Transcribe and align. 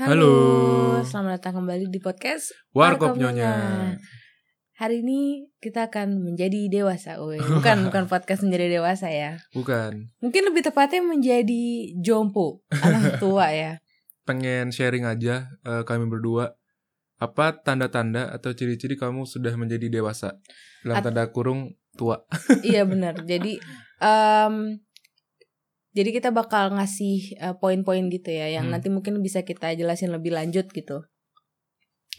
Halo. 0.00 0.32
selamat 1.04 1.36
datang 1.36 1.60
kembali 1.60 1.92
di 1.92 2.00
podcast 2.00 2.56
Warkop 2.72 3.20
Nyonya. 3.20 3.52
Hari 4.80 5.04
ini 5.04 5.44
kita 5.60 5.92
akan 5.92 6.24
menjadi 6.24 6.72
dewasa, 6.72 7.20
Uy. 7.20 7.36
Bukan 7.36 7.76
bukan 7.92 8.08
podcast 8.08 8.40
menjadi 8.40 8.80
dewasa 8.80 9.12
ya. 9.12 9.36
Bukan. 9.52 10.08
Mungkin 10.24 10.42
lebih 10.48 10.64
tepatnya 10.64 11.04
menjadi 11.04 11.92
jompo, 12.00 12.64
anak 12.72 13.16
tua 13.22 13.52
ya. 13.52 13.76
Pengen 14.24 14.72
sharing 14.72 15.04
aja 15.04 15.52
eh, 15.68 15.84
kami 15.84 16.08
berdua 16.08 16.56
apa 17.20 17.60
tanda-tanda 17.60 18.32
atau 18.32 18.56
ciri-ciri 18.56 18.96
kamu 18.96 19.28
sudah 19.28 19.52
menjadi 19.60 19.92
dewasa 19.92 20.40
dalam 20.80 20.96
At- 20.96 21.04
tanda 21.04 21.28
kurung 21.28 21.76
tua. 21.92 22.24
iya 22.64 22.88
benar. 22.88 23.20
Jadi 23.20 23.60
em, 24.00 24.80
jadi 25.90 26.10
kita 26.14 26.30
bakal 26.30 26.74
ngasih 26.74 27.36
eh, 27.36 27.54
poin-poin 27.58 28.06
gitu 28.08 28.30
ya, 28.30 28.46
yang 28.50 28.70
Hmm. 28.70 28.78
nanti 28.78 28.88
mungkin 28.88 29.18
bisa 29.20 29.42
kita 29.42 29.74
jelasin 29.74 30.10
lebih 30.10 30.30
lanjut 30.30 30.70
gitu. 30.70 31.02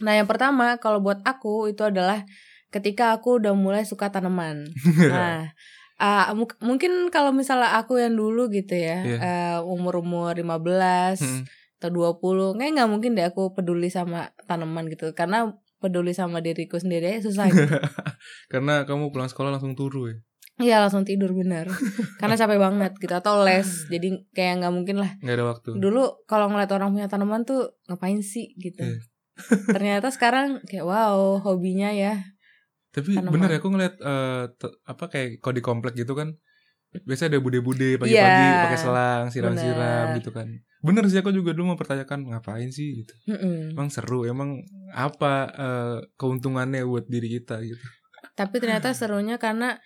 Nah 0.01 0.17
yang 0.17 0.25
pertama 0.25 0.75
kalau 0.77 0.97
buat 0.99 1.21
aku 1.21 1.69
itu 1.69 1.85
adalah 1.85 2.25
ketika 2.71 3.13
aku 3.13 3.37
udah 3.43 3.53
mulai 3.53 3.83
suka 3.83 4.09
tanaman. 4.09 4.65
Nah, 5.11 5.51
ah, 5.99 6.31
mu- 6.33 6.57
mungkin 6.59 7.11
kalau 7.13 7.29
misalnya 7.29 7.77
aku 7.77 7.99
yang 7.99 8.15
dulu 8.15 8.49
gitu 8.49 8.73
ya, 8.73 9.03
Iya. 9.03 9.17
eh, 9.19 9.59
umur-umur 9.61 10.33
15 10.33 11.19
Hmm. 11.21 11.43
atau 11.77 11.89
20, 11.89 12.53
kayak 12.57 12.71
nggak 12.77 12.89
mungkin 12.89 13.11
deh 13.13 13.25
aku 13.27 13.53
peduli 13.53 13.89
sama 13.91 14.33
tanaman 14.47 14.89
gitu. 14.89 15.13
Karena 15.13 15.51
peduli 15.81 16.13
sama 16.13 16.41
diriku 16.41 16.77
sendiri 16.77 17.21
susah 17.21 17.49
gitu. 17.49 17.69
Karena 18.53 18.85
kamu 18.85 19.09
pulang 19.09 19.29
sekolah 19.29 19.49
langsung 19.53 19.73
turu 19.73 20.09
ya. 20.09 20.17
Iya 20.61 20.77
langsung 20.85 21.03
tidur 21.03 21.33
bener. 21.33 21.65
Karena 22.21 22.37
capek 22.37 22.61
banget 22.61 22.91
gitu 23.01 23.11
atau 23.11 23.41
les. 23.41 23.89
Jadi 23.89 24.29
kayak 24.31 24.61
nggak 24.61 24.73
mungkin 24.73 25.01
lah. 25.01 25.11
Nggak 25.19 25.35
ada 25.35 25.45
waktu. 25.49 25.69
Dulu 25.75 26.23
kalau 26.29 26.47
ngeliat 26.53 26.71
orang 26.71 26.93
punya 26.93 27.09
tanaman 27.09 27.41
tuh 27.43 27.75
ngapain 27.89 28.21
sih 28.21 28.53
gitu. 28.55 28.85
Iya. 28.85 29.01
Ternyata 29.75 30.07
sekarang 30.13 30.61
kayak 30.69 30.85
wow 30.85 31.41
hobinya 31.41 31.89
ya. 31.89 32.21
Tapi 32.93 33.17
tanaman. 33.17 33.33
bener 33.33 33.49
ya 33.55 33.57
aku 33.59 33.69
ngeliat 33.73 33.95
te- 34.55 34.77
apa 34.85 35.03
kayak 35.09 35.41
kalau 35.41 35.55
di 35.57 35.63
komplek 35.63 35.95
gitu 35.97 36.13
kan 36.13 36.37
biasanya 36.91 37.39
ada 37.39 37.39
bude-bude 37.39 37.95
pagi-pagi 37.95 38.43
Iya, 38.51 38.63
pakai 38.67 38.79
selang 38.83 39.23
siram-siram 39.31 40.11
gitu 40.19 40.35
kan. 40.35 40.47
Bener 40.83 41.07
sih 41.07 41.23
aku 41.23 41.31
juga 41.31 41.55
dulu 41.55 41.71
mempertanyakan 41.71 42.35
ngapain 42.35 42.67
sih 42.67 42.99
gitu. 42.99 43.15
Mm-mm. 43.31 43.71
Emang 43.71 43.87
seru, 43.87 44.27
emang 44.27 44.59
apa 44.91 45.33
eh, 45.55 45.97
keuntungannya 46.19 46.83
buat 46.83 47.07
diri 47.07 47.39
kita 47.39 47.63
gitu. 47.63 47.79
Tapi 48.35 48.59
ternyata 48.59 48.91
serunya 48.91 49.39
karena 49.39 49.79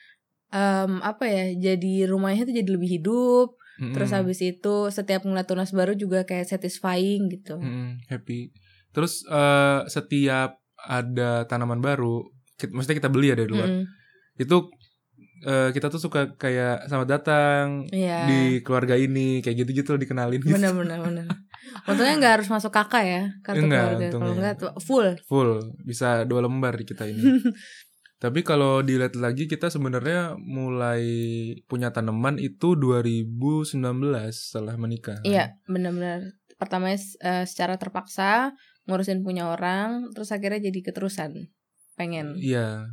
em, 0.55 1.03
apa 1.03 1.27
ya 1.27 1.43
jadi 1.53 2.07
rumahnya 2.07 2.47
tuh 2.47 2.55
jadi 2.55 2.69
lebih 2.71 2.89
hidup. 2.95 3.47
Terus 3.75 4.07
Mm-mm. 4.07 4.19
habis 4.23 4.39
itu 4.39 4.75
setiap 4.87 5.27
ngeliat 5.27 5.43
tunas 5.43 5.75
baru 5.75 5.91
juga 5.93 6.23
kayak 6.23 6.47
satisfying 6.47 7.27
gitu. 7.27 7.59
Mm-mm, 7.59 8.07
happy. 8.07 8.55
Terus 8.95 9.27
eh, 9.27 9.83
setiap 9.85 10.55
ada 10.79 11.43
tanaman 11.43 11.83
baru, 11.83 12.23
kita, 12.55 12.71
maksudnya 12.71 13.03
kita 13.03 13.11
beli 13.11 13.29
ya 13.29 13.35
dari 13.35 13.51
luar. 13.51 13.67
Mm-mm. 13.67 13.83
Itu 14.39 14.71
eh, 15.43 15.75
kita 15.75 15.91
tuh 15.91 15.99
suka 15.99 16.39
kayak 16.39 16.87
selamat 16.87 17.09
datang 17.11 17.65
Iya. 17.91 18.23
di 18.23 18.39
keluarga 18.63 18.95
ini, 18.95 19.43
kayak 19.43 19.67
gitu-gitu 19.67 19.99
dikenalin 19.99 20.39
gitu. 20.39 20.55
Bener 20.55 20.71
bener 20.71 20.99
bener. 21.03 21.25
Untungnya 21.83 22.15
nggak 22.15 22.33
harus 22.39 22.47
masuk 22.47 22.71
kakak 22.71 23.03
ya 23.03 23.23
kartu 23.43 23.67
Enggak, 23.67 23.83
keluarga. 23.99 24.07
Kalau 24.15 24.33
enggak 24.39 24.55
tuh 24.55 24.71
full. 24.79 25.07
Full, 25.27 25.51
bisa 25.83 26.23
dua 26.23 26.47
lembar 26.47 26.79
di 26.79 26.85
kita 26.87 27.03
ini. 27.11 27.19
Tapi 28.15 28.47
kalau 28.47 28.79
dilihat 28.79 29.19
lagi 29.19 29.45
kita 29.45 29.67
sebenarnya 29.67 30.39
mulai 30.39 31.03
punya 31.67 31.91
tanaman 31.91 32.39
itu 32.39 32.79
2019 32.79 33.75
setelah 34.31 34.75
menikah. 34.79 35.19
Iya 35.27 35.59
bener-bener. 35.67 36.39
Pertamanya 36.55 36.95
eh, 37.19 37.43
secara 37.43 37.75
terpaksa 37.75 38.55
ngurusin 38.87 39.19
punya 39.25 39.51
orang, 39.51 40.15
terus 40.15 40.31
akhirnya 40.31 40.71
jadi 40.71 40.79
keterusan. 40.79 41.51
Pengen. 41.99 42.39
Iya. 42.39 42.87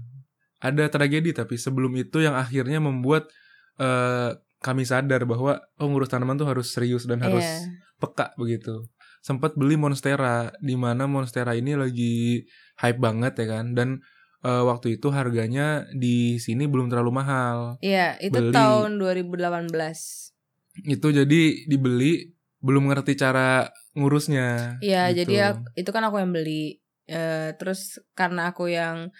Ada 0.62 0.90
tragedi 0.90 1.30
tapi 1.34 1.58
sebelum 1.58 1.94
itu 1.98 2.22
yang 2.22 2.34
akhirnya 2.34 2.82
membuat 2.82 3.30
eh, 3.78 4.34
kami 4.62 4.86
sadar 4.86 5.26
bahwa 5.26 5.58
oh 5.78 5.86
ngurus 5.90 6.10
tanaman 6.10 6.38
tuh 6.38 6.46
harus 6.50 6.70
serius 6.70 7.06
dan 7.06 7.22
harus 7.22 7.42
Iya. 7.42 7.66
peka 7.98 8.34
begitu. 8.34 8.86
Sempat 9.22 9.54
beli 9.54 9.78
monstera 9.78 10.50
di 10.58 10.74
mana 10.74 11.06
monstera 11.06 11.54
ini 11.54 11.78
lagi 11.78 12.42
hype 12.82 12.98
banget 12.98 13.38
ya 13.38 13.46
kan 13.58 13.74
dan 13.78 14.02
eh, 14.42 14.62
waktu 14.66 14.98
itu 14.98 15.08
harganya 15.10 15.86
di 15.94 16.36
sini 16.36 16.66
belum 16.66 16.90
terlalu 16.90 17.12
mahal. 17.14 17.56
Iya, 17.78 18.18
itu 18.18 18.38
Beli. 18.38 18.54
tahun 18.54 18.98
2018. 18.98 20.34
Itu 20.82 21.12
jadi 21.12 21.42
dibeli 21.68 22.32
belum 22.58 22.88
ngerti 22.90 23.14
cara 23.14 23.68
ngurusnya. 23.94 24.78
Iya, 24.80 25.12
gitu. 25.12 25.22
jadi 25.24 25.34
aku- 25.52 25.68
itu 25.76 25.90
kan 25.92 26.02
aku 26.06 26.16
yang 26.22 26.32
beli. 26.32 26.78
Eh, 27.06 27.50
terus 27.58 27.98
karena 28.14 28.54
aku 28.54 28.70
yang 28.70 29.10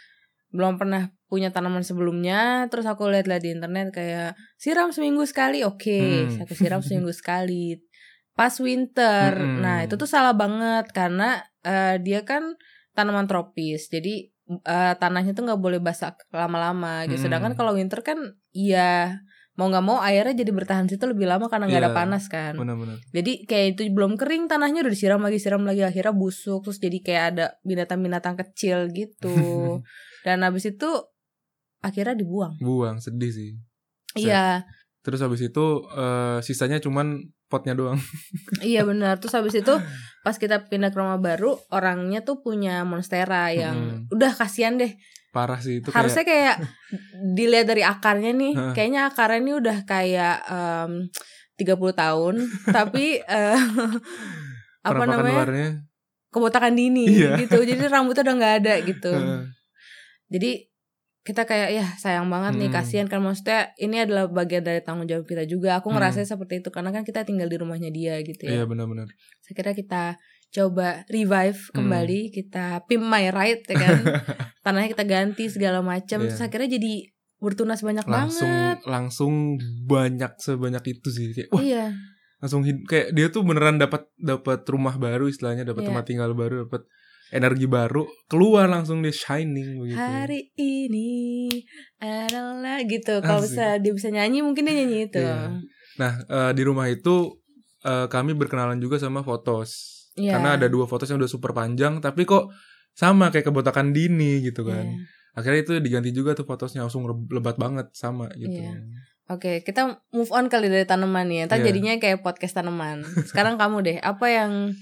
belum 0.53 0.77
pernah 0.77 1.11
punya 1.29 1.49
tanaman 1.49 1.81
sebelumnya, 1.81 2.69
terus 2.69 2.85
aku 2.85 3.09
lihat-lihat 3.09 3.41
di 3.43 3.51
internet 3.57 3.89
kayak 3.93 4.37
siram 4.61 4.93
seminggu 4.93 5.25
sekali, 5.25 5.65
oke, 5.65 6.01
Hmm. 6.29 6.29
aku 6.45 6.53
siram 6.57 6.81
seminggu 6.85 7.13
sekali. 7.13 7.81
Pas 8.33 8.53
winter, 8.61 9.33
Mm-mm. 9.37 9.61
nah 9.61 9.85
itu 9.85 9.97
tuh 9.97 10.09
salah 10.09 10.33
banget 10.33 10.89
karena 10.93 11.41
eh, 11.65 12.01
dia 12.01 12.25
kan 12.25 12.57
tanaman 12.93 13.29
tropis, 13.29 13.93
jadi 13.93 14.32
eh, 14.61 14.95
tanahnya 15.01 15.33
tuh 15.33 15.49
nggak 15.49 15.61
boleh 15.63 15.81
basah 15.81 16.13
lama-lama. 16.35 17.09
Gitu. 17.09 17.17
Mm-mm. 17.17 17.25
Sedangkan 17.31 17.53
kalau 17.57 17.73
winter 17.73 18.05
kan, 18.05 18.19
iya 18.53 19.23
mau 19.53 19.69
nggak 19.69 19.85
mau 19.85 20.01
airnya 20.01 20.33
jadi 20.33 20.49
bertahan 20.49 20.89
situ 20.89 21.05
lebih 21.05 21.29
lama 21.29 21.45
karena 21.53 21.69
nggak 21.69 21.83
ada 21.85 21.93
Iya, 21.93 21.99
panas 21.99 22.25
kan. 22.33 22.57
Benar-benar. 22.57 22.97
Jadi 23.13 23.45
kayak 23.45 23.67
itu 23.77 23.83
belum 23.93 24.17
kering 24.17 24.49
tanahnya 24.49 24.81
udah 24.81 24.93
disiram 24.93 25.21
lagi 25.21 25.37
siram 25.37 25.65
lagi 25.69 25.85
akhirnya 25.85 26.17
busuk 26.17 26.65
terus 26.65 26.81
jadi 26.81 26.99
kayak 27.05 27.25
ada 27.37 27.47
binatang-binatang 27.61 28.41
kecil 28.41 28.89
gitu. 28.97 29.37
Dan 30.25 30.41
habis 30.41 30.65
itu 30.65 30.89
akhirnya 31.85 32.17
dibuang. 32.17 32.57
Buang, 32.65 32.97
sedih 33.03 33.29
sih. 33.29 33.51
Iya, 34.17 34.65
Terus 35.03 35.19
habis 35.19 35.43
itu 35.43 35.67
eh, 35.99 36.39
sisanya 36.47 36.79
cuman 36.79 37.21
potnya 37.53 37.77
doang. 37.77 38.01
iya 38.65 38.81
benar. 38.83 39.21
Terus 39.21 39.37
habis 39.37 39.53
itu 39.53 39.75
pas 40.25 40.33
kita 40.35 40.65
pindah 40.65 40.89
ke 40.89 40.97
rumah 40.97 41.21
baru, 41.21 41.61
orangnya 41.69 42.25
tuh 42.25 42.41
punya 42.41 42.81
monstera 42.83 43.53
yang 43.53 44.09
udah 44.09 44.33
kasihan 44.33 44.81
deh. 44.81 44.97
Parah 45.29 45.61
sih 45.61 45.81
itu 45.81 45.89
kayak 45.89 45.97
Harusnya 45.97 46.25
kayak 46.25 46.57
dilihat 47.37 47.69
dari 47.69 47.85
akarnya 47.85 48.33
nih, 48.33 48.53
kayaknya 48.73 49.13
akarnya 49.13 49.41
ini 49.41 49.53
udah 49.53 49.79
kayak 49.85 50.37
em, 50.49 50.93
30 51.57 51.69
tahun, 51.93 52.35
tapi 52.77 53.21
eh, 53.21 53.59
apa 54.89 54.93
penampakan 54.97 55.21
namanya? 55.21 55.37
luarnya. 55.37 55.69
kebotakan 56.33 56.73
dini 56.73 57.05
Iya. 57.13 57.37
gitu. 57.45 57.61
Jadi 57.61 57.85
rambutnya 57.87 58.25
udah 58.25 58.37
nggak 58.41 58.55
ada 58.65 58.75
gitu. 58.81 59.13
Jadi 60.33 60.72
kita 61.23 61.47
kayak 61.47 61.71
ya 61.71 61.87
sayang 61.97 62.27
banget 62.27 62.59
nih 62.59 62.67
Hmm. 62.67 62.77
kasihan 62.77 63.07
kan 63.07 63.23
maksudnya 63.23 63.71
ini 63.77 64.03
adalah 64.03 64.27
bagian 64.27 64.61
dari 64.61 64.83
tanggung 64.83 65.07
jawab 65.07 65.23
kita 65.23 65.47
juga. 65.47 65.79
Aku 65.79 65.89
Hmm. 65.89 65.97
ngerasa 65.97 66.27
seperti 66.27 66.59
itu 66.59 66.69
karena 66.69 66.91
kan 66.91 67.03
kita 67.03 67.23
tinggal 67.23 67.47
di 67.47 67.57
rumahnya 67.57 67.89
dia 67.89 68.19
gitu 68.21 68.43
Iya 68.43 68.63
ya. 68.63 68.65
benar-benar. 68.67 69.07
Saya 69.39 69.55
kira 69.55 69.71
kita 69.73 70.03
coba 70.51 71.07
revive 71.07 71.61
Hmm. 71.63 71.75
kembali, 71.79 72.21
kita 72.29 72.83
pimp 72.85 73.07
my 73.07 73.31
right 73.31 73.63
ya 73.63 73.77
kan. 73.77 73.95
Tanahnya 74.67 74.91
kita 74.91 75.05
ganti 75.05 75.47
segala 75.47 75.79
macam. 75.79 76.19
Iya. 76.19 76.27
Terus 76.29 76.43
akhirnya 76.43 76.71
jadi 76.75 76.93
bertunas 77.39 77.81
banyak 77.81 78.07
langsung 78.07 78.47
banget. 78.47 78.79
langsung 78.87 79.35
banyak 79.85 80.31
sebanyak 80.39 80.83
itu 80.93 81.09
sih 81.11 81.27
kayak 81.33 81.51
wah 81.51 81.59
Iya. 81.59 81.91
langsung 82.39 82.63
kayak 82.63 83.11
dia 83.11 83.27
tuh 83.29 83.43
beneran 83.43 83.79
dapat 83.79 84.07
dapat 84.15 84.63
rumah 84.65 84.95
baru 84.95 85.27
istilahnya 85.27 85.63
dapat 85.63 85.83
Iya. 85.83 85.89
tempat 85.91 86.05
tinggal 86.07 86.31
baru 86.33 86.67
dapat 86.67 86.87
energi 87.33 87.65
baru 87.65 88.05
keluar 88.29 88.69
langsung 88.69 89.01
dia 89.01 89.11
shining 89.11 89.81
begitu 89.81 89.97
Hari 89.99 90.53
ini 90.55 91.49
adalah 91.99 92.85
gitu. 92.85 93.19
Kalau 93.19 93.41
bisa 93.41 93.81
dia 93.81 93.93
bisa 93.93 94.09
nyanyi 94.09 94.45
mungkin 94.45 94.69
dia 94.69 94.75
nyanyi 94.77 94.99
itu. 95.09 95.21
Iya. 95.21 95.59
nah 95.93 96.13
eh, 96.25 96.53
di 96.57 96.63
rumah 96.65 96.89
itu 96.89 97.37
eh, 97.85 98.09
kami 98.09 98.33
berkenalan 98.33 98.81
juga 98.81 98.97
sama 98.97 99.21
fotos 99.21 99.93
Iya. 100.13 100.37
karena 100.37 100.61
ada 100.61 100.69
dua 100.69 100.85
fotos 100.85 101.09
yang 101.09 101.17
udah 101.17 101.29
super 101.29 101.53
panjang 101.53 101.97
tapi 101.99 102.25
kok 102.25 102.53
sama 102.93 103.33
kayak 103.33 103.49
kebotakan 103.49 103.97
dini 103.97 104.45
gitu 104.45 104.61
kan 104.65 104.85
Iya. 104.85 105.01
akhirnya 105.33 105.61
itu 105.65 105.73
diganti 105.81 106.13
juga 106.13 106.33
tuh 106.33 106.45
fotosnya 106.45 106.85
langsung 106.85 107.05
lebat 107.09 107.57
banget 107.57 107.89
sama 107.93 108.29
gitu 108.37 108.53
Iya. 108.57 108.77
Oke, 109.31 109.65
kita 109.65 110.05
move 110.13 110.29
on 110.29 110.53
kali 110.53 110.69
dari 110.69 110.85
tanaman 110.85 111.25
ya. 111.33 111.49
Ntar 111.49 111.65
Iya. 111.65 111.73
jadinya 111.73 111.93
kayak 111.97 112.21
podcast 112.21 112.53
tanaman. 112.53 113.01
Sekarang 113.25 113.57
kamu 113.57 113.77
deh, 113.81 113.97
apa 114.03 114.27
yang 114.29 114.77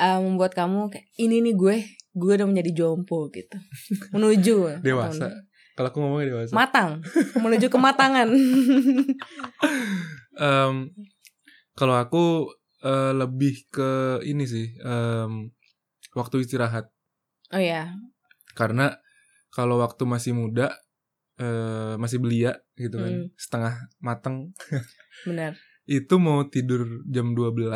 uh, 0.00 0.18
membuat 0.22 0.52
kamu 0.54 0.90
kayak 0.90 1.06
ini 1.18 1.42
nih 1.44 1.54
gue, 1.54 1.76
gue 2.14 2.32
udah 2.38 2.46
menjadi 2.48 2.70
jompo 2.84 3.30
gitu. 3.30 3.58
Menuju. 4.14 4.56
Dewasa. 4.86 5.44
Kalau 5.74 5.90
aku 5.90 5.98
ngomongnya 5.98 6.38
dewasa. 6.38 6.54
Matang, 6.54 7.02
menuju 7.44 7.66
kematangan. 7.66 8.30
Em, 10.34 10.90
kalau 11.78 11.94
aku 11.94 12.50
eh, 12.82 13.14
lebih 13.14 13.70
ke 13.70 14.22
ini 14.26 14.46
sih 14.46 14.70
em, 14.82 15.50
waktu 16.14 16.46
istirahat. 16.46 16.90
Oh 17.50 17.58
ya, 17.58 17.90
karena 18.54 18.98
kalau 19.50 19.78
waktu 19.82 20.06
masih 20.06 20.34
muda 20.34 20.74
eh, 21.42 21.94
masih 21.98 22.22
belia 22.22 22.54
gitu 22.78 22.98
kan. 22.98 23.10
Mm. 23.14 23.26
setengah 23.34 23.74
mateng. 23.98 24.54
Benar. 25.26 25.58
Itu 25.84 26.14
mau 26.16 26.48
tidur 26.48 27.04
jam 27.04 27.36
12, 27.36 27.68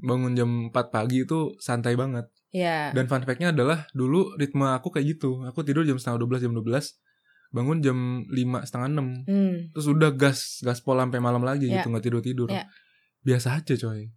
bangun 0.00 0.32
jam 0.32 0.48
4 0.72 0.88
pagi 0.88 1.24
itu 1.24 1.52
santai 1.60 1.92
banget. 1.94 2.24
ya 2.50 2.90
Dan 2.90 3.06
fun 3.06 3.22
fact-nya 3.22 3.52
adalah 3.52 3.86
dulu 3.92 4.34
ritme 4.34 4.64
aku 4.72 4.90
kayak 4.90 5.16
gitu. 5.16 5.44
Aku 5.46 5.60
tidur 5.62 5.84
jam 5.84 6.00
setengah 6.00 6.24
12, 6.24 6.48
jam 6.48 6.52
12, 6.56 6.96
bangun 7.52 7.78
jam 7.78 7.98
5, 8.26 8.64
setengah 8.64 8.88
6. 8.90 9.28
hmm. 9.28 9.54
Terus 9.76 9.86
udah 9.86 10.10
gas, 10.16 10.64
gaspol 10.64 10.96
sampai 10.98 11.20
malam 11.20 11.44
lagi 11.44 11.68
Ya. 11.68 11.78
gitu, 11.78 11.92
nggak 11.92 12.04
tidur-tidur. 12.04 12.48
Ya. 12.48 12.64
Biasa 13.20 13.60
aja 13.60 13.74
coy. 13.76 14.08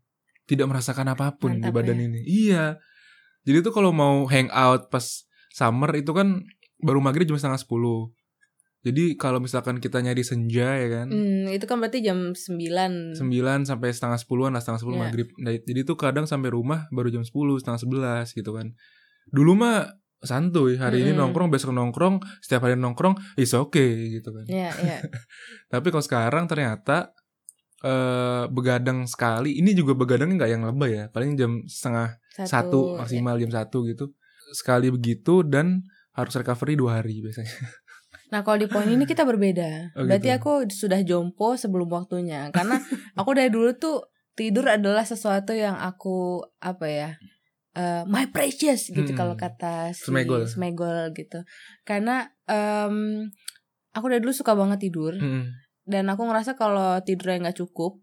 Tidak 0.47 0.63
merasakan 0.63 1.11
apa 1.11 1.35
pun 1.35 1.59
di 1.59 1.67
Mantap 1.67 1.75
badan 1.75 1.99
ya. 1.99 2.03
ini. 2.07 2.19
Iya. 2.23 2.65
Jadi 3.43 3.59
tuh 3.59 3.73
kalau 3.75 3.91
mau 3.91 4.23
hangout 4.25 4.87
pas 4.87 5.03
summer 5.51 5.91
itu 5.93 6.15
kan 6.15 6.41
baru 6.79 7.03
maghrib 7.03 7.27
jam 7.27 7.35
setengah 7.35 7.59
10. 7.59 7.67
Jadi 8.83 9.15
kalau 9.15 9.39
misalkan 9.39 9.79
kita 9.79 10.03
nyari 10.03 10.27
senja 10.27 10.75
ya 10.75 10.87
kan. 10.91 11.07
Hmm, 11.07 11.47
itu 11.47 11.63
kan 11.63 11.79
berarti 11.79 12.03
jam 12.03 12.35
9 12.35 13.15
9 13.15 13.63
sampai 13.63 13.89
setengah 13.95 14.19
10-an 14.19 14.51
lah, 14.51 14.59
setengah 14.59 14.81
10 14.83 14.91
Iya. 14.91 15.01
maghrib. 15.07 15.27
Nah, 15.39 15.51
jadi 15.55 15.81
tuh 15.87 15.95
kadang 15.95 16.27
sampai 16.27 16.51
rumah 16.51 16.91
baru 16.91 17.07
jam 17.07 17.23
10, 17.23 17.55
setengah 17.63 17.79
11 17.79 18.35
gitu 18.35 18.51
kan. 18.51 18.75
Dulu 19.31 19.55
mah 19.55 19.87
santuy, 20.19 20.75
hari 20.75 21.03
ini 21.03 21.15
Mm-mm. 21.15 21.31
nongkrong, 21.31 21.47
besok 21.47 21.71
nongkrong, 21.71 22.19
setiap 22.43 22.67
hari 22.67 22.75
nongkrong, 22.75 23.15
is 23.39 23.55
okay 23.55 24.19
gitu 24.19 24.35
kan. 24.35 24.45
Iya, 24.51 24.71
iya. 24.83 24.97
Tapi 25.71 25.87
kalau 25.87 26.03
sekarang 26.03 26.47
ternyata 26.51 27.11
eh 27.83 28.47
begadang 28.47 29.03
sekali, 29.07 29.59
ini 29.59 29.75
juga 29.75 29.91
begadangnya 29.91 30.39
nggak 30.43 30.51
yang 30.51 30.63
lebay 30.63 30.91
ya, 30.95 31.05
paling 31.11 31.35
jam 31.35 31.63
setengah 31.67 32.15
satu, 32.31 32.95
maksimal 32.99 33.35
jam 33.35 33.51
satu 33.51 33.83
gitu. 33.83 34.15
Sekali 34.55 34.87
begitu 34.87 35.43
dan 35.43 35.83
harus 36.15 36.31
recovery 36.31 36.79
dua 36.79 37.03
hari 37.03 37.19
biasanya. 37.19 37.51
Nah 38.33 38.41
kalau 38.41 38.57
di 38.57 38.65
poin 38.65 38.89
ini 38.89 39.05
kita 39.05 39.21
berbeda. 39.23 39.93
Oh, 39.93 40.09
Berarti 40.09 40.33
gitu. 40.33 40.37
aku 40.41 40.51
sudah 40.73 40.99
jompo 41.05 41.53
sebelum 41.53 41.85
waktunya. 41.87 42.49
Karena 42.49 42.81
aku 43.19 43.29
dari 43.37 43.53
dulu 43.53 43.77
tuh 43.77 44.09
tidur 44.33 44.65
adalah 44.65 45.05
sesuatu 45.05 45.53
yang 45.53 45.77
aku 45.77 46.41
apa 46.57 46.87
ya? 46.89 47.11
eh, 47.73 48.05
my 48.05 48.29
precious 48.29 48.93
gitu 48.93 49.13
Hmm. 49.13 49.17
kalau 49.17 49.33
kata 49.33 49.93
si 49.93 50.09
Smegol. 50.09 50.45
Smegol 50.45 51.09
gitu. 51.13 51.41
Karena 51.81 52.29
em, 52.45 53.29
aku 53.93 54.05
dari 54.09 54.21
dulu 54.21 54.29
suka 54.29 54.53
banget 54.53 54.89
tidur 54.89 55.13
Mm-mm. 55.17 55.49
dan 55.85 56.05
aku 56.09 56.21
ngerasa 56.21 56.53
kalau 56.53 57.01
tidurnya 57.01 57.49
nggak 57.49 57.57
cukup 57.61 57.97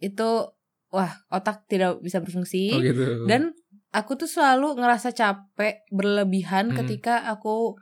itu 0.00 0.48
wah 0.88 1.12
otak 1.28 1.68
tidak 1.68 2.00
bisa 2.00 2.24
berfungsi 2.24 2.72
Oh 2.72 2.80
gitu. 2.80 3.28
dan 3.28 3.52
aku 3.92 4.16
tuh 4.16 4.24
selalu 4.24 4.80
ngerasa 4.80 5.12
capek 5.12 5.84
berlebihan 5.92 6.72
Mm. 6.72 6.76
ketika 6.80 7.20
aku 7.28 7.76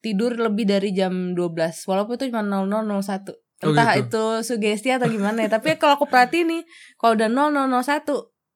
tidur 0.00 0.32
lebih 0.34 0.64
dari 0.64 0.90
jam 0.90 1.32
12 1.32 1.56
walaupun 1.86 2.16
itu 2.16 2.28
cuma 2.28 2.42
0001 2.42 3.36
Oh, 3.60 3.76
entah 3.76 3.92
gitu. 3.92 4.08
itu 4.08 4.24
sugesti 4.48 4.88
atau 4.88 5.04
gimana 5.04 5.44
ya 5.44 5.52
tapi 5.52 5.76
kalau 5.76 5.92
aku 5.94 6.08
perhatiin 6.08 6.48
nih 6.48 6.62
kalau 6.96 7.12
udah 7.12 7.28
0001 7.28 8.08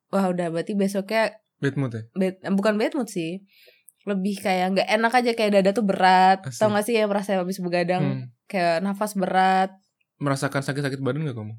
wah 0.09 0.25
udah 0.27 0.47
berarti 0.49 0.73
besoknya 0.73 1.37
Bad 1.61 1.77
mood 1.77 1.93
ya? 1.93 2.03
bad, 2.11 2.35
bukan 2.51 2.75
bad 2.75 2.93
mood 2.95 3.09
sih 3.09 3.45
lebih 4.05 4.37
kayak 4.39 4.73
nggak 4.73 4.89
enak 4.91 5.13
aja 5.13 5.31
kayak 5.33 5.53
dada 5.55 5.71
tuh 5.73 5.85
berat 5.85 6.41
Asik. 6.41 6.57
tau 6.57 6.69
gak 6.71 6.85
sih 6.85 6.95
yang 6.95 7.09
merasa 7.09 7.37
habis 7.37 7.57
begadang 7.59 8.01
Hmm. 8.01 8.25
kayak 8.47 8.81
nafas 8.81 9.13
berat 9.13 9.77
Merasakan 10.17 10.63
sakit-sakit 10.63 11.01
badan 11.01 11.27
gak 11.27 11.37
kamu? 11.37 11.53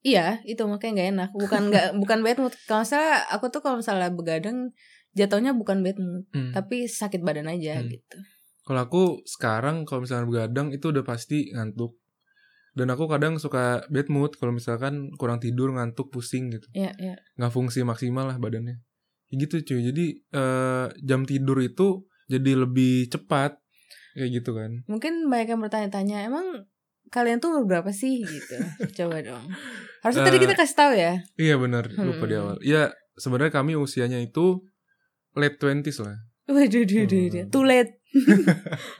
Iya, 0.00 0.40
itu 0.42 0.64
makanya 0.64 0.92
nggak 0.94 1.08
enak. 1.12 1.30
Bukan 1.34 1.62
nggak 1.68 1.86
bukan 2.00 2.18
bad 2.22 2.38
mood. 2.38 2.54
Kalau 2.64 2.82
misalnya 2.82 3.14
aku 3.28 3.46
tuh 3.48 3.60
kalau 3.60 3.76
misalnya 3.76 4.08
begadang 4.08 4.72
jatuhnya 5.12 5.52
bukan 5.52 5.82
bad 5.82 5.98
mood, 5.98 6.24
Hmm. 6.30 6.50
tapi 6.50 6.88
sakit 6.88 7.20
badan 7.20 7.46
aja 7.46 7.78
Hmm. 7.78 7.90
gitu. 7.90 8.18
Kalau 8.68 8.80
aku 8.84 9.02
sekarang 9.24 9.88
kalau 9.88 10.04
misalnya 10.04 10.28
begadang 10.28 10.68
itu 10.76 10.92
udah 10.92 11.00
pasti 11.00 11.48
ngantuk. 11.56 11.96
Dan 12.76 12.92
aku 12.92 13.08
kadang 13.08 13.40
suka 13.40 13.88
bad 13.88 14.12
mood 14.12 14.36
kalau 14.36 14.52
misalkan 14.52 15.08
kurang 15.16 15.40
tidur, 15.40 15.72
ngantuk, 15.72 16.12
pusing 16.12 16.52
gitu. 16.52 16.68
Iya, 16.76 16.92
iya. 17.00 17.16
Nggak 17.40 17.52
fungsi 17.56 17.80
maksimal 17.80 18.28
lah 18.28 18.36
badannya. 18.36 18.76
Ya 19.32 19.34
gitu 19.40 19.64
cuy. 19.64 19.80
Jadi 19.88 20.04
eh, 20.20 20.86
jam 21.00 21.24
tidur 21.24 21.64
itu 21.64 22.04
jadi 22.28 22.68
lebih 22.68 23.08
cepat 23.08 23.56
kayak 24.12 24.30
gitu 24.36 24.52
kan. 24.52 24.84
Mungkin 24.84 25.32
banyak 25.32 25.56
yang 25.56 25.60
bertanya-tanya, 25.64 26.28
emang 26.28 26.68
kalian 27.08 27.40
tuh 27.40 27.64
berapa 27.64 27.88
sih 27.88 28.20
gitu. 28.20 28.56
Coba 29.00 29.24
dong. 29.24 29.48
Harusnya 30.04 30.28
tadi 30.28 30.36
Eh, 30.38 30.42
kita 30.44 30.54
kasih 30.54 30.76
tahu 30.76 30.92
ya. 30.92 31.12
Iya 31.40 31.54
benar, 31.56 31.88
lupa 31.88 32.24
di 32.28 32.36
Hmm. 32.36 32.42
awal. 32.44 32.56
Iya, 32.60 32.92
sebenarnya 33.16 33.52
kami 33.58 33.74
usianya 33.74 34.20
itu 34.20 34.60
late 35.34 35.56
20s 35.56 35.98
lah. 36.04 36.20
Waduh, 36.46 36.84
duh, 36.84 37.04
duh, 37.04 37.26
duh. 37.28 37.42
Hmm. 37.44 37.50
too 37.50 37.64
late. 37.64 37.97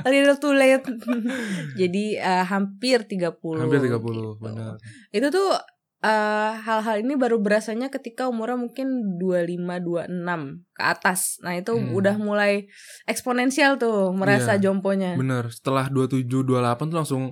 A 0.04 0.08
little 0.12 0.36
too 0.36 0.52
late. 0.52 0.84
Jadi 1.80 2.16
eh, 2.16 2.44
hampir 2.44 3.04
30. 3.04 3.34
Hampir 3.56 3.80
30, 3.80 3.88
gitu. 3.88 4.36
benar. 4.38 4.76
Itu 5.08 5.28
tuh 5.28 5.56
eh, 5.98 6.52
hal-hal 6.54 7.02
ini 7.02 7.16
baru 7.16 7.40
berasanya 7.40 7.88
ketika 7.88 8.28
umurnya 8.28 8.60
mungkin 8.60 9.18
25 9.18 9.80
26 9.80 10.68
ke 10.70 10.82
atas. 10.84 11.40
Nah, 11.42 11.56
itu 11.56 11.72
Hmm. 11.74 11.96
udah 11.96 12.16
mulai 12.16 12.68
eksponensial 13.04 13.76
tuh 13.76 14.12
merasa 14.12 14.54
Iya, 14.54 14.70
jomponya. 14.70 15.16
Benar, 15.16 15.50
setelah 15.50 15.88
27 15.88 16.44
28 16.44 16.86
tuh 16.88 16.98
langsung 16.98 17.22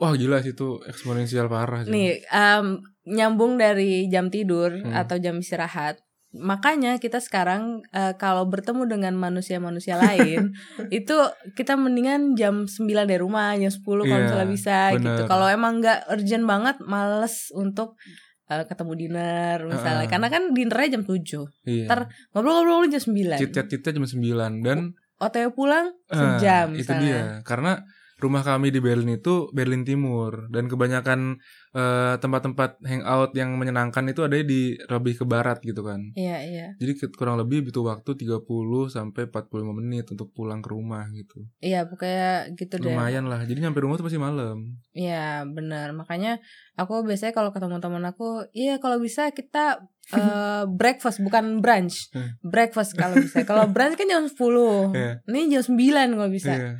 wah 0.00 0.16
gila 0.16 0.40
sih 0.40 0.54
itu 0.54 0.80
eksponensial 0.88 1.44
parah. 1.46 1.84
Nih, 1.84 2.24
em, 2.24 2.80
nyambung 3.04 3.60
dari 3.60 4.08
jam 4.08 4.32
tidur 4.32 4.72
Hmm. 4.72 4.96
atau 4.96 5.20
jam 5.20 5.36
istirahat. 5.36 6.00
Makanya 6.30 7.02
kita 7.02 7.18
sekarang 7.18 7.82
eh, 7.90 8.14
kalau 8.14 8.46
bertemu 8.46 8.86
dengan 8.86 9.18
manusia-manusia 9.18 9.98
lain 9.98 10.54
itu 10.94 11.16
kita 11.58 11.74
mendingan 11.74 12.38
jam 12.38 12.70
9 12.70 12.86
dari 12.86 13.18
rumah, 13.18 13.58
jam 13.58 13.66
10 13.66 13.82
kalau 13.82 14.06
Iya, 14.06 14.22
misalnya 14.22 14.48
bisa 14.48 14.78
gitu. 14.94 15.02
bener. 15.02 15.26
Kalau 15.26 15.46
emang 15.50 15.82
nggak 15.82 16.06
urgent 16.06 16.44
banget, 16.46 16.76
males 16.86 17.50
untuk 17.50 17.98
eh, 18.46 18.62
ketemu 18.62 18.92
dinner 18.94 19.56
misalnya. 19.66 20.06
Heeh. 20.06 20.10
Karena 20.10 20.26
kan 20.30 20.42
dinernya 20.54 20.88
jam 20.94 21.02
7. 21.02 21.18
Iya. 21.66 21.86
ntar 21.90 22.00
Ngobrol-ngobrol 22.30 22.86
jam 22.86 23.02
9. 23.02 23.38
Chit-chat 23.42 23.66
kita 23.66 23.90
jam 23.90 24.06
9 24.06 24.62
dan 24.62 24.78
OTW 25.18 25.50
pulang 25.50 25.90
eh, 26.08 26.14
sejam 26.14 26.72
itu 26.72 26.86
misalnya. 26.86 27.02
dia. 27.02 27.22
Karena 27.42 27.72
rumah 28.20 28.40
kami 28.40 28.68
di 28.68 28.78
Berlin 28.78 29.16
itu 29.16 29.48
Berlin 29.50 29.82
Timur 29.82 30.46
dan 30.48 30.64
kebanyakan 30.66 31.40
eh, 31.70 32.14
tempat-tempat 32.16 32.82
hangout 32.82 33.30
yang 33.32 33.54
menyenangkan 33.54 34.04
itu 34.06 34.20
ada 34.20 34.36
di 34.36 34.74
lebih 34.76 35.14
ke 35.14 35.24
barat 35.24 35.58
gitu 35.60 35.80
kan. 35.80 36.02
Iya, 36.12 36.36
iya. 36.42 36.66
Jadi 36.76 37.10
kurang 37.10 37.36
lebih 37.36 37.64
butuh 37.64 37.86
waktu 37.86 38.14
30 38.16 38.42
sampai 38.86 39.26
45 39.26 39.48
menit 39.72 40.04
untuk 40.06 40.30
pulang 40.30 40.58
ke 40.58 40.68
rumah 40.68 41.06
gitu. 41.10 41.46
Iya, 41.58 41.86
pokoknya 41.86 42.52
gitu 42.54 42.74
deh. 42.76 42.90
Lumayan 42.90 43.26
lah. 43.26 43.42
Jadi 43.42 43.58
nyampe 43.60 43.80
rumah 43.80 43.94
tuh 43.94 44.04
pasti 44.04 44.18
malam. 44.18 44.76
Iya 44.90 45.46
benar 45.46 45.94
makanya 45.94 46.42
aku 46.74 47.00
biasanya 47.00 47.30
kalau 47.30 47.50
ketemu 47.50 47.78
teman 47.78 48.02
aku 48.02 48.42
iya 48.50 48.76
kalau 48.76 48.98
bisa 48.98 49.30
kita 49.30 49.78
eh, 50.18 50.64
breakfast 50.66 51.22
bukan 51.22 51.62
brunch 51.62 52.10
Hmm. 52.10 52.34
breakfast 52.42 52.98
kalau 52.98 53.14
bisa 53.16 53.46
kalau 53.46 53.70
brunch 53.70 53.94
kan 53.94 54.04
jam 54.04 54.26
10 54.26 54.34
Iya. 54.98 55.12
ini 55.30 55.40
jam 55.48 55.62
9 55.62 56.18
kalau 56.18 56.26
bisa 56.28 56.50
Iya. 56.50 56.70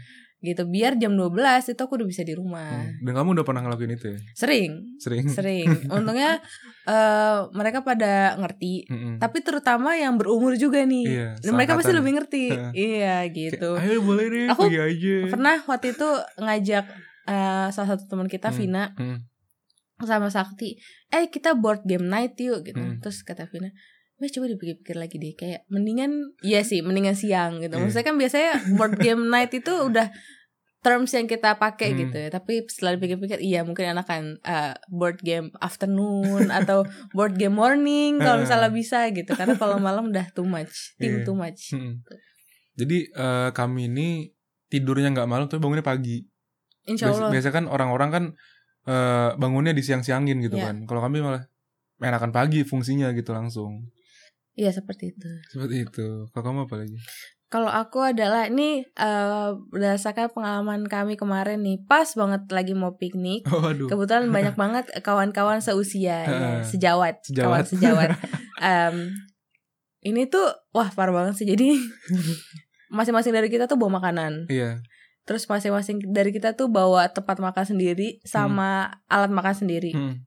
Gitu 0.40 0.64
biar 0.64 0.96
jam 0.96 1.12
12 1.12 1.36
itu 1.66 1.76
aku 1.78 1.94
udah 1.94 2.06
bisa 2.06 2.22
di 2.22 2.32
rumah 2.32 2.80
Hmm. 2.80 2.96
Dan 3.02 3.12
kamu 3.12 3.28
udah 3.34 3.44
pernah 3.44 3.60
ngelakuin 3.60 3.92
itu 3.92 4.06
ya? 4.08 4.18
sering 4.32 4.72
Sering. 4.96 5.28
sering 5.28 5.68
untungnya 5.92 6.40
eh, 6.82 7.38
mereka 7.50 7.80
pada 7.80 8.12
ngerti 8.36 8.84
Mm-mm. 8.86 9.14
tapi 9.16 9.40
terutama 9.40 9.94
yang 9.94 10.16
berumur 10.16 10.54
juga 10.54 10.80
nih 10.82 11.04
Iya, 11.06 11.28
Dan 11.38 11.52
mereka 11.54 11.76
pasti 11.76 11.92
lebih 11.92 12.12
ngerti 12.14 12.44
iya 12.72 13.20
Kayak, 13.22 13.24
gitu 13.30 13.70
Ayo 13.76 14.00
boleh 14.00 14.26
deh, 14.26 14.46
Aku 14.48 14.64
pergi 14.66 14.80
aja. 14.80 15.14
pernah 15.28 15.56
waktu 15.62 15.86
itu 15.90 16.08
ngajak 16.38 16.84
eh, 17.26 17.66
salah 17.70 17.88
satu 17.90 18.04
teman 18.06 18.26
kita 18.26 18.48
Hmm. 18.48 18.56
Vina 18.56 18.84
Hmm. 18.94 19.18
sama 20.00 20.26
Sakti, 20.26 20.80
eh 21.10 21.28
kita 21.28 21.52
board 21.52 21.84
game 21.84 22.02
night 22.02 22.32
yuk 22.38 22.64
gitu. 22.64 22.80
Hmm. 22.80 22.96
Terus 22.98 23.20
kata 23.20 23.44
Vina, 23.44 23.68
Wah 24.20 24.28
coba 24.28 24.46
dipikir-pikir 24.46 24.94
lagi 24.94 25.16
deh 25.16 25.32
kayak 25.32 25.64
mendingan 25.66 26.36
iya 26.40 26.60
sih 26.60 26.84
mendingan 26.84 27.16
siang 27.16 27.58
gitu. 27.58 27.72
Iya. 27.72 27.80
Maksudnya 27.80 28.04
kan 28.04 28.16
biasanya 28.16 28.50
board 28.76 28.94
game 28.96 29.26
night 29.26 29.50
itu 29.50 29.72
udah 29.88 30.12
terms 30.80 31.12
yang 31.12 31.24
kita 31.24 31.56
pakai 31.56 31.92
Hmm. 31.92 31.98
gitu 31.98 32.16
ya. 32.16 32.28
Tapi 32.28 32.64
setelah 32.64 32.96
dipikir-pikir 32.96 33.40
iya 33.40 33.64
mungkin 33.64 33.88
enakan 33.88 34.36
uh, 34.40 34.76
board 34.88 35.20
game 35.20 35.48
afternoon 35.56 36.48
atau 36.60 36.84
board 37.10 37.36
game 37.36 37.52
morning 37.52 38.16
kalau 38.16 38.44
misalnya 38.44 38.68
bisa 38.68 39.08
gitu. 39.08 39.32
Karena 39.32 39.56
kalau 39.56 39.76
malam 39.76 40.08
udah 40.08 40.28
too 40.32 40.44
much, 40.44 40.96
think 40.96 41.20
Iya. 41.20 41.24
too 41.24 41.36
much. 41.36 41.72
Mm-mm. 41.72 42.00
Jadi 42.76 43.08
eh, 43.08 43.48
kami 43.52 43.88
ini 43.88 44.32
tidurnya 44.68 45.12
nggak 45.12 45.28
malam 45.28 45.48
tapi 45.48 45.60
bangunnya 45.60 45.84
pagi. 45.84 46.24
Insya 46.84 47.12
Allah. 47.12 47.28
biasa 47.28 47.48
kan 47.50 47.68
orang-orang 47.68 48.08
kan 48.08 48.24
eh, 48.84 49.30
bangunnya 49.36 49.72
di 49.72 49.80
siang-siangin 49.80 50.40
gitu 50.40 50.56
Iya. 50.56 50.72
kan. 50.72 50.76
Kalau 50.84 51.00
kami 51.00 51.20
malah 51.20 51.44
enakan 52.00 52.32
pagi 52.32 52.64
fungsinya 52.64 53.12
gitu 53.12 53.32
langsung. 53.32 53.84
Iya 54.58 54.70
seperti 54.74 55.14
itu. 55.14 55.30
Seperti 55.50 55.76
itu. 55.86 56.06
Kalau 56.30 56.44
kamu 56.44 56.60
apa 56.66 56.76
lagi? 56.80 56.96
Kalau 57.50 57.66
aku 57.66 57.98
adalah 58.14 58.46
ini 58.46 58.86
eh, 58.86 59.48
berdasarkan 59.74 60.30
pengalaman 60.30 60.86
kami 60.86 61.18
kemarin 61.18 61.58
nih, 61.66 61.82
pas 61.82 62.06
banget 62.14 62.46
lagi 62.54 62.78
mau 62.78 62.94
piknik. 62.94 63.42
Oh 63.50 63.74
aduh. 63.74 63.90
Kebetulan 63.90 64.30
banyak 64.30 64.54
banget 64.62 64.86
kawan-kawan 65.02 65.58
seusia, 65.58 66.22
ya, 66.26 66.62
sejawat, 66.62 67.18
Sejawat. 67.26 67.46
kawan 67.46 67.64
sejawat. 67.66 68.08
Em, 68.62 69.10
ini 70.06 70.30
tuh 70.30 70.46
wah 70.70 70.86
parah 70.94 71.10
banget 71.10 71.42
sih. 71.42 71.46
Jadi 71.48 71.74
masing-masing 72.90 73.34
dari 73.34 73.48
kita 73.50 73.66
tuh 73.66 73.78
bawa 73.78 73.98
makanan. 74.02 74.46
Iya. 74.46 74.82
Terus 75.26 75.46
masing-masing 75.46 76.02
dari 76.10 76.30
kita 76.34 76.54
tuh 76.58 76.66
bawa 76.70 77.06
tempat 77.10 77.38
makan 77.38 77.64
sendiri 77.66 78.18
sama 78.26 78.98
alat 79.06 79.30
makan 79.30 79.54
sendiri. 79.54 79.90
Hmm. 79.94 80.22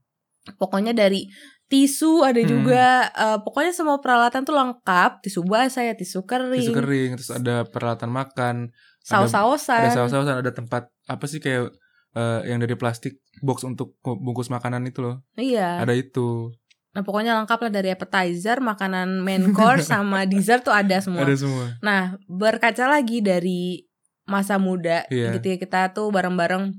Pokoknya 0.59 0.91
dari 0.91 1.27
tisu 1.73 2.21
ada 2.21 2.37
Hmm. 2.37 2.45
juga 2.47 2.85
eh, 3.09 3.37
pokoknya 3.41 3.73
semua 3.73 3.97
peralatan 3.97 4.45
tuh 4.45 4.53
lengkap. 4.53 5.25
Tisu 5.25 5.41
basah 5.41 5.81
ya 5.81 5.97
tisu 5.97 6.21
kering, 6.23 6.61
tisu 6.61 6.71
kering 6.71 7.09
terus 7.17 7.33
ada 7.33 7.65
peralatan 7.65 8.07
makan 8.07 8.55
saus-sausan. 9.01 9.81
ada 9.81 9.89
saus-sausan 9.91 10.37
ada 10.37 10.51
tempat 10.51 10.93
apa 11.03 11.25
sih 11.25 11.41
kayak 11.41 11.73
eh, 12.13 12.39
yang 12.45 12.61
dari 12.61 12.77
plastik 12.77 13.17
box 13.41 13.65
untuk 13.65 13.97
bungkus 13.99 14.47
makanan 14.47 14.85
itu 14.85 15.01
loh. 15.01 15.25
Iya. 15.33 15.81
Ada 15.81 15.91
itu. 15.93 16.53
Nah 16.93 17.01
pokoknya 17.01 17.33
lengkap 17.35 17.57
lah 17.59 17.71
dari 17.73 17.89
appetizer 17.89 18.61
makanan 18.61 19.17
main 19.19 19.49
course 19.49 19.89
sama 19.93 20.23
dessert 20.23 20.61
tuh 20.61 20.71
ada 20.71 21.01
semua. 21.01 21.25
Ada 21.25 21.35
semua. 21.35 21.65
Nah 21.81 22.21
berkaca 22.29 22.85
lagi 22.85 23.19
dari 23.19 23.81
masa 24.23 24.55
muda 24.55 25.03
Iya. 25.09 25.35
gitu 25.35 25.45
ya 25.47 25.57
kita 25.57 25.91
tuh 25.91 26.07
bareng-bareng 26.07 26.69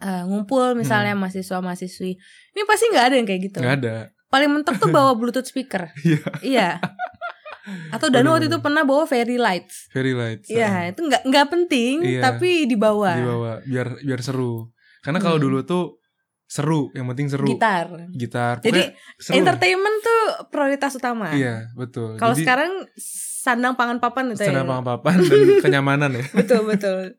eh, 0.00 0.22
ngumpul 0.24 0.74
misalnya 0.74 1.14
mahasiswa 1.14 1.60
mahasiswi 1.60 2.18
ini 2.50 2.62
pasti 2.66 2.90
nggak 2.90 3.04
ada 3.04 3.14
yang 3.14 3.24
kayak 3.24 3.42
gitu. 3.46 3.56
Hmm. 3.60 3.64
nggak 3.64 3.76
ada 3.78 3.96
paling 4.34 4.50
mentok 4.50 4.74
tuh 4.76 4.90
bawa 4.90 5.14
bluetooth 5.14 5.46
speaker 5.46 5.94
Iya. 6.02 6.22
iya 6.42 6.68
atau 7.88 8.10
Danu 8.10 8.28
waktu 8.30 8.46
itu 8.46 8.58
pernah 8.58 8.82
bawa 8.82 9.06
fairy 9.06 9.38
lights 9.38 9.88
very 9.88 10.12
light 10.12 10.42
Iya, 10.44 10.90
itu 10.90 11.00
nggak 11.00 11.22
nggak 11.24 11.46
penting, 11.48 11.94
Iya. 12.02 12.20
tapi 12.22 12.66
dibawa. 12.66 13.14
dibawa 13.14 13.52
biar 13.62 13.86
biar 14.00 14.20
seru 14.20 14.68
karena 15.00 15.16
kalau 15.16 15.38
Hmm. 15.38 15.46
dulu 15.46 15.58
tuh 15.62 15.84
seru 16.44 16.92
yang 16.92 17.06
penting 17.06 17.26
seru 17.26 17.48
Gitar. 17.48 17.88
gitar 18.10 18.60
Jadi 18.60 18.92
seru 19.16 19.32
lah. 19.32 19.38
entertainment 19.40 19.96
tuh 19.98 20.20
prioritas 20.46 20.92
utama. 20.92 21.32
iya 21.32 21.72
betul 21.72 22.14
Kalau 22.14 22.36
sekarang 22.36 22.84
sandang 23.40 23.74
pangan 23.74 23.96
papan 23.96 24.28
itu 24.30 24.42
ya. 24.42 24.52
senang 24.52 24.84
papan 24.84 25.16
dan 25.20 25.40
kenyamanan 25.64 26.10
ya 26.12 26.24
Betul 26.34 26.66
betul. 26.66 27.16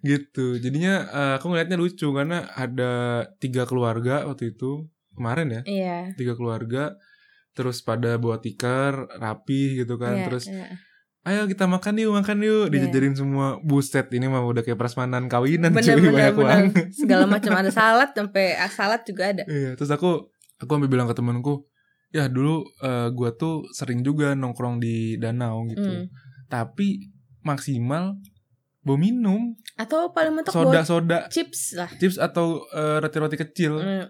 gitu 0.00 0.56
jadinya 0.56 0.94
eh, 1.06 1.32
aku 1.36 1.48
ngeliatnya 1.48 1.76
lucu 1.76 2.06
karena 2.08 2.48
ada 2.50 2.92
tiga 3.36 3.66
keluarga 3.66 4.24
waktu 4.24 4.54
itu 4.54 4.88
kemarin 5.20 5.48
ya 5.50 5.62
Iya. 5.62 5.96
tiga 6.14 6.32
keluarga 6.32 6.96
terus 7.50 7.78
pada 7.80 8.16
bawa 8.16 8.38
tikar 8.38 8.92
rapi 9.12 9.78
gitu 9.78 9.94
kan 9.94 10.14
iya, 10.14 10.24
terus 10.24 10.44
iya. 10.46 10.66
ayo 11.22 11.44
kita 11.44 11.66
makan 11.66 11.98
yuk 11.98 12.12
makan 12.14 12.40
yuk 12.40 12.66
dijajarin 12.68 13.12
semua 13.12 13.60
buset 13.60 14.08
ini 14.08 14.24
mah 14.24 14.40
udah 14.40 14.62
kayak 14.62 14.74
prasmanan 14.74 15.26
kawinan 15.26 15.68
bener 15.68 15.84
cuy 15.92 16.00
bener 16.00 16.10
banyak 16.10 16.32
bener. 16.32 16.40
uang 16.40 16.64
Segala 16.90 17.24
macam 17.30 17.52
ada 17.52 17.68
salad 17.68 18.08
sampai 18.10 18.54
ah, 18.54 18.70
salad 18.70 19.04
juga 19.04 19.28
ada. 19.28 19.44
iya 19.44 19.74
terus 19.74 19.90
aku 19.90 20.30
aku 20.56 20.70
sampai 20.70 20.88
bilang 20.88 21.04
ke 21.04 21.12
temenku 21.12 21.68
ya 22.08 22.26
dulu 22.26 22.64
eh, 22.80 23.08
gua 23.10 23.30
tuh 23.32 23.68
sering 23.70 24.00
juga 24.00 24.32
nongkrong 24.32 24.78
di 24.78 24.96
danau 25.16 25.62
gitu 25.66 25.84
Hmm. 25.84 26.06
tapi 26.46 27.12
maksimal 27.40 28.16
bawa 28.80 28.96
minum 28.96 29.52
Atau 29.76 30.08
paling 30.10 30.32
mentok 30.32 30.52
soda 30.52 30.80
soda 30.82 31.18
chips 31.28 31.74
lah. 31.74 31.90
chips 31.92 32.16
atau 32.16 32.64
eh, 32.70 32.96
roti-roti 32.98 33.36
kecil 33.36 33.76
Hmm. 33.76 34.06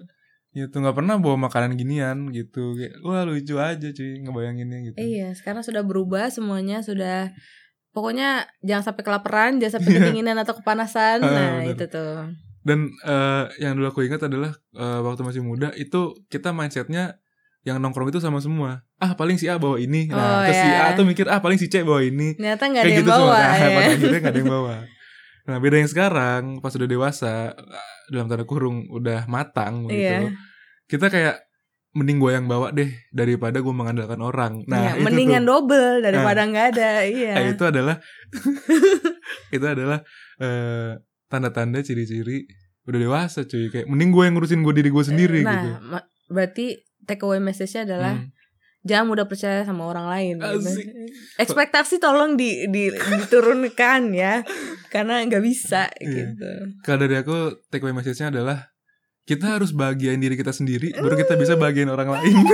Gitu 0.52 0.76
nggak 0.76 0.94
pernah 0.94 1.14
bawa 1.14 1.36
makanan 1.40 1.74
ginian 1.74 2.26
gitu 2.28 2.74
kayak 2.74 2.98
wah 3.00 3.22
lucu 3.22 3.54
aja 3.56 3.88
cuy 3.88 4.18
ngebayanginnya 4.18 4.78
gitu 4.84 4.96
Iya, 4.96 5.30
sekarang 5.32 5.62
sudah 5.62 5.80
berubah 5.80 6.26
semuanya 6.28 6.80
sudah 6.80 7.30
pokoknya 7.90 8.28
jangan 8.60 8.84
sampai 8.84 9.02
kelaparan, 9.02 9.52
jangan 9.58 9.78
sampai 9.78 9.88
Iya. 9.88 9.98
kedinginan 10.04 10.36
atau 10.38 10.54
kepanasan. 10.54 11.18
Ah, 11.18 11.26
Nah, 11.26 11.50
bener. 11.60 11.74
itu 11.74 11.84
tuh. 11.86 12.14
dan 12.60 12.78
eh, 13.00 13.44
yang 13.58 13.72
dulu 13.72 13.88
aku 13.88 14.04
ingat 14.04 14.20
adalah 14.22 14.52
eh, 14.70 15.00
waktu 15.00 15.22
masih 15.22 15.40
muda 15.40 15.72
itu 15.74 16.12
kita 16.26 16.50
mindsetnya 16.50 17.16
yang 17.60 17.76
nongkrong 17.76 18.08
itu 18.08 18.18
sama 18.18 18.36
semua 18.38 18.84
ah 18.96 19.12
paling 19.14 19.36
si 19.36 19.44
A 19.44 19.56
bawa 19.56 19.76
ini 19.76 20.08
nah 20.08 20.40
Oh, 20.40 20.40
terus 20.44 20.58
si 20.58 20.68
ya. 20.68 20.86
A 20.86 20.92
tuh 20.92 21.04
mikir 21.04 21.24
ah 21.24 21.38
paling 21.38 21.56
si 21.56 21.66
C 21.66 21.80
bawa 21.80 22.00
ini 22.00 22.36
Ternyata 22.36 22.64
nggak 22.66 22.80
ada 22.80 22.84
kayak 22.84 22.92
yang 22.94 23.00
gitu 23.02 23.12
bawa 23.14 23.32
semua 23.56 23.56
ya. 23.80 23.88
akhirnya 23.90 24.18
nggak 24.18 24.28
ada 24.28 24.40
yang 24.40 24.52
bawa 24.52 24.74
nah 25.50 25.58
beda 25.58 25.76
yang 25.76 25.90
sekarang 25.90 26.42
pas 26.58 26.70
udah 26.70 26.86
dewasa 26.86 27.58
dalam 28.06 28.26
tanda 28.26 28.44
kurung 28.44 28.86
udah 28.88 29.26
matang 29.26 29.84
gitu 29.84 29.98
Iya. 29.98 30.30
kita 30.86 31.06
kayak 31.06 31.42
mending 31.90 32.18
gue 32.18 32.30
yang 32.30 32.46
bawa 32.46 32.70
deh 32.70 32.86
daripada 33.10 33.58
gue 33.58 33.70
mengandalkan 33.70 34.20
orang 34.20 34.62
nah 34.64 34.78
Iya, 34.88 34.92
itu 34.94 35.04
mendingan 35.04 35.42
tuh. 35.42 35.48
double 35.50 35.94
daripada 36.00 36.40
nggak 36.44 36.66
ada. 36.70 36.90
Iya. 37.02 37.32
Nah, 37.34 37.44
itu 37.48 37.64
adalah 37.64 37.96
itu 39.50 39.66
adalah 39.66 39.98
eh, 40.38 40.90
tanda-tanda 41.26 41.78
ciri-ciri 41.80 42.46
udah 42.82 42.98
dewasa 42.98 43.44
cuy 43.44 43.68
kayak 43.68 43.86
mending 43.86 44.10
gue 44.10 44.22
yang 44.22 44.34
ngurusin 44.34 44.60
gue 44.60 44.74
diri 44.74 44.88
gue 44.88 45.04
sendiri 45.04 45.40
nah, 45.40 45.52
gitu 45.52 45.68
ma- 45.84 46.06
berarti 46.26 46.66
take 47.04 47.22
away 47.22 47.38
message-nya 47.38 47.84
adalah 47.84 48.14
Hmm. 48.16 48.30
Jangan 48.80 49.06
mudah 49.06 49.26
percaya 49.26 49.60
sama 49.62 49.84
orang 49.84 50.06
lain. 50.06 50.34
gitu. 50.36 50.56
Asik. 50.62 50.86
Ekspektasi 51.36 51.98
tolong 51.98 52.34
di, 52.34 52.64
di 52.66 52.88
diturunkan 52.88 54.08
ya, 54.10 54.40
karena 54.88 55.20
nggak 55.22 55.42
bisa 55.42 55.92
Iya. 55.96 56.32
gitu. 56.32 56.50
kalau 56.82 56.98
dari 57.00 57.16
aku 57.16 57.36
take 57.68 57.80
away 57.80 57.92
message-nya 57.92 58.32
adalah 58.32 58.72
kita 59.22 59.60
harus 59.60 59.70
bahagiain 59.70 60.18
diri 60.18 60.34
kita 60.34 60.50
sendiri 60.50 60.90
baru 60.92 61.14
kita 61.14 61.36
bisa 61.36 61.54
bahagiain 61.54 61.86
orang 61.86 62.08
lain 62.10 62.34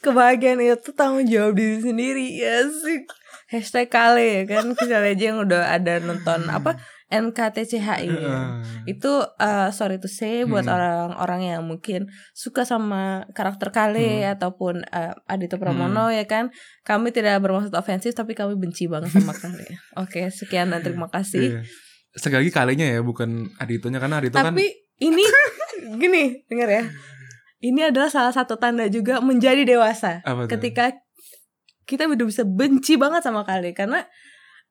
Kebahagiaan 0.00 0.60
itu 0.60 0.92
tanggung 0.92 1.24
jawab 1.24 1.56
diri 1.56 1.80
sendiri 1.80 2.36
ya 2.36 2.68
sih. 2.68 3.08
Hashtag 3.48 3.88
kale 3.88 4.20
ya 4.20 4.42
kan 4.44 4.68
misalnya 4.70 5.00
aja 5.10 5.24
yang 5.24 5.38
udah 5.40 5.62
ada 5.70 5.94
nonton 5.98 6.44
apa 6.46 6.76
NKTCHI 7.14 7.78
ya. 8.04 8.10
Heeh. 8.10 8.50
itu 8.86 9.12
uh, 9.22 9.70
sorry 9.70 9.96
to 9.96 10.06
say 10.06 10.42
buat 10.42 10.62
Hmm. 10.62 10.74
orang-orang 10.74 11.40
yang 11.48 11.62
mungkin 11.62 12.10
suka 12.32 12.62
sama 12.62 13.22
karakter 13.30 13.70
Kale 13.70 14.26
Hmm. 14.26 14.34
ataupun 14.34 14.82
uh, 14.84 15.14
Adito 15.24 15.54
Pramono 15.56 16.10
ya 16.10 16.26
kan 16.26 16.50
kami 16.82 17.08
tidak 17.08 17.38
bermaksud 17.38 17.70
ofensif 17.72 18.12
tapi 18.12 18.32
kami 18.32 18.54
benci 18.54 18.84
banget 18.84 19.14
sama 19.14 19.30
Kale 19.38 19.64
oke 19.94 20.28
sekian 20.28 20.68
dan 20.68 20.82
terima 20.82 21.06
kasih 21.06 21.58
Iya. 21.58 21.60
sekali 22.12 22.42
lagi 22.42 22.52
kalinya 22.52 22.86
ya 22.88 23.00
bukan 23.00 23.54
Aditonya 23.56 23.98
karena 23.98 24.18
Adito 24.18 24.34
kan 24.34 24.50
tapi 24.50 24.66
ini 24.98 25.22
gini 26.02 26.42
dengar 26.46 26.68
ya 26.68 26.82
ini 27.60 27.80
adalah 27.80 28.06
salah 28.06 28.30
satu 28.30 28.54
tanda 28.54 28.84
juga 28.86 29.18
menjadi 29.18 29.64
dewasa 29.64 30.20
ketika 30.46 30.92
kita 31.84 32.04
udah 32.04 32.24
bisa 32.24 32.42
benci 32.42 32.96
banget 32.96 33.20
sama 33.20 33.44
Kale 33.44 33.72
karena 33.72 34.04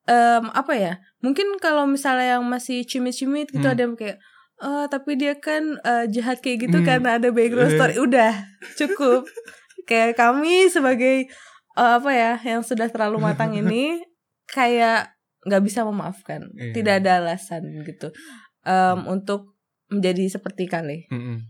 em, 0.03 0.49
apa 0.49 0.73
ya 0.73 0.93
mungkin 1.23 1.55
kalau 1.57 1.87
misalnya 1.87 2.37
yang 2.37 2.43
masih 2.43 2.83
cimit-cimit 2.83 3.47
gitu 3.47 3.63
Hmm. 3.63 3.73
ada 3.73 3.81
yang 3.81 3.95
kayak 3.95 4.17
"Eh, 4.59 4.85
tapi 4.87 5.11
dia 5.15 5.33
kan 5.35 5.79
eh, 5.81 6.05
jahat 6.07 6.39
kayak 6.39 6.67
gitu 6.67 6.77
Hmm. 6.77 6.85
karena 6.85 7.09
ada 7.15 7.29
background 7.29 7.71
Eh. 7.71 7.75
story. 7.75 7.95
Udah 7.97 8.31
cukup. 8.75 9.23
Kayak 9.83 10.15
kami 10.15 10.67
sebagai 10.67 11.27
eh, 11.73 11.91
apa 11.97 12.11
ya 12.11 12.37
yang 12.39 12.61
sudah 12.61 12.87
terlalu 12.87 13.19
matang 13.19 13.51
ini 13.57 13.99
kayak 14.45 15.11
nggak 15.41 15.59
bisa 15.61 15.83
memaafkan. 15.83 16.47
Iya. 16.53 16.71
tidak 16.73 16.93
ada 16.99 17.11
alasan 17.19 17.63
gitu. 17.81 18.11
Em, 18.61 18.99
untuk 19.05 19.55
menjadi 19.87 20.25
seperti 20.29 20.65
Kale 20.65 21.05
Mm-mm. 21.07 21.43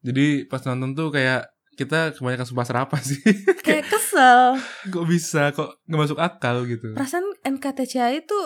jadi 0.00 0.46
pas 0.46 0.64
nonton 0.64 0.92
tuh 0.92 1.08
kayak 1.10 1.44
kita 1.74 2.10
kebanyakan 2.12 2.46
sumpah 2.46 2.64
serapah 2.64 2.96
sih. 2.98 3.20
Kayak 3.60 3.84
kesel. 3.92 4.56
Kok 4.88 5.04
bisa? 5.04 5.52
Kok 5.52 5.84
nggak 5.84 6.00
masuk 6.00 6.16
akal? 6.18 6.64
gitu. 6.64 6.96
Perasaan 6.96 7.28
NKTCHI 7.44 8.22
itu 8.22 8.38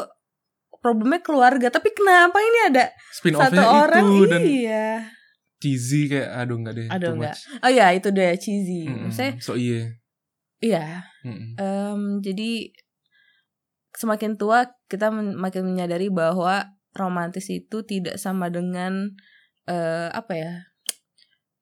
problemnya 0.80 1.20
keluarga 1.20 1.68
tapi 1.68 1.92
kenapa 1.92 2.40
ini 2.40 2.58
ada 2.72 2.84
spin 3.12 3.36
satu 3.36 3.60
orang 3.60 4.04
itu 4.10 4.24
dan 4.26 4.42
iya 4.42 4.88
cheesy 5.60 6.08
kayak 6.08 6.32
aduh 6.34 6.56
nggak 6.56 6.74
deh 6.74 6.86
Aduh, 6.88 7.12
nggak. 7.14 7.36
much. 7.36 7.40
oh 7.60 7.68
ya 7.70 7.92
itu 7.92 8.08
dia 8.10 8.32
cheesy 8.34 8.88
Mm-mm. 8.88 9.12
saya 9.12 9.36
so 9.36 9.54
iya 9.54 9.92
iya 10.58 11.04
Mm-mm. 11.22 11.52
em, 11.60 12.00
jadi 12.24 12.72
semakin 13.92 14.40
tua 14.40 14.72
kita 14.88 15.12
men- 15.12 15.36
makin 15.36 15.68
menyadari 15.68 16.08
bahwa 16.08 16.72
romantis 16.96 17.46
itu 17.50 17.84
tidak 17.84 18.16
sama 18.16 18.48
dengan 18.48 19.12
eh, 19.68 20.08
apa 20.10 20.32
ya 20.34 20.54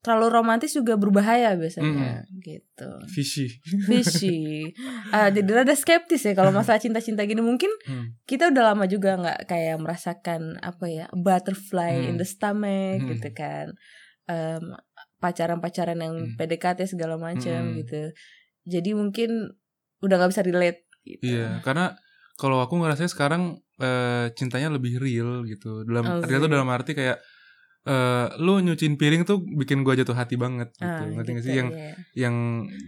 terlalu 0.08 0.32
romantis 0.32 0.72
juga 0.72 0.96
berbahaya 0.96 1.52
biasanya 1.60 2.24
gitu 2.40 2.88
fishy 3.12 3.60
fishy 3.84 4.72
Ah, 5.12 5.28
jadi 5.28 5.44
rada 5.60 5.76
skeptis 5.76 6.24
ya 6.24 6.32
kalau 6.32 6.48
masalah 6.48 6.80
cinta-cinta 6.80 7.28
gini 7.28 7.44
mungkin 7.44 7.68
Hmm. 7.84 8.16
kita 8.24 8.48
udah 8.48 8.72
lama 8.72 8.88
juga 8.88 9.20
nggak 9.20 9.44
kayak 9.44 9.76
merasakan 9.76 10.56
apa 10.64 10.84
ya 10.88 11.06
butterfly 11.12 12.08
in 12.08 12.16
Hmm. 12.16 12.20
the 12.20 12.26
stomach 12.28 13.04
Hmm. 13.04 13.08
gitu 13.12 13.28
kan 13.36 13.66
Em, 14.28 14.76
pacaran-pacaran 15.20 15.96
yang 16.00 16.14
Hmm. 16.16 16.36
PDKT 16.36 16.84
segala 16.88 17.16
macam 17.16 17.72
Hmm. 17.72 17.76
gitu 17.76 18.12
jadi 18.68 18.90
mungkin 18.92 19.56
udah 20.04 20.14
nggak 20.20 20.30
bisa 20.32 20.44
relate 20.44 20.84
gitu. 21.02 21.24
Iya, 21.24 21.64
karena 21.64 21.96
kalau 22.36 22.60
aku 22.60 22.76
ngerasanya 22.78 23.10
sekarang 23.10 23.42
eh, 23.78 24.26
cintanya 24.34 24.74
lebih 24.74 24.98
real 24.98 25.46
gitu. 25.46 25.86
Dalam 25.86 26.18
Oh, 26.18 26.26
real 26.26 26.42
tuh 26.42 26.50
iya. 26.50 26.56
dalam 26.58 26.68
arti 26.68 26.92
kayak 26.98 27.18
eh 27.88 28.26
lu 28.37 28.61
nyuciin 28.61 28.95
piring 28.95 29.25
tuh 29.25 29.40
bikin 29.40 29.80
gua 29.80 29.97
jatuh 29.97 30.12
hati 30.12 30.37
banget 30.37 30.68
gitu. 30.73 30.85
Ah, 30.85 31.09
Ngerti 31.09 31.33
gitu, 31.33 31.42
sih 31.42 31.54
yang 31.57 31.68
iya. 31.71 31.92
yang 32.14 32.35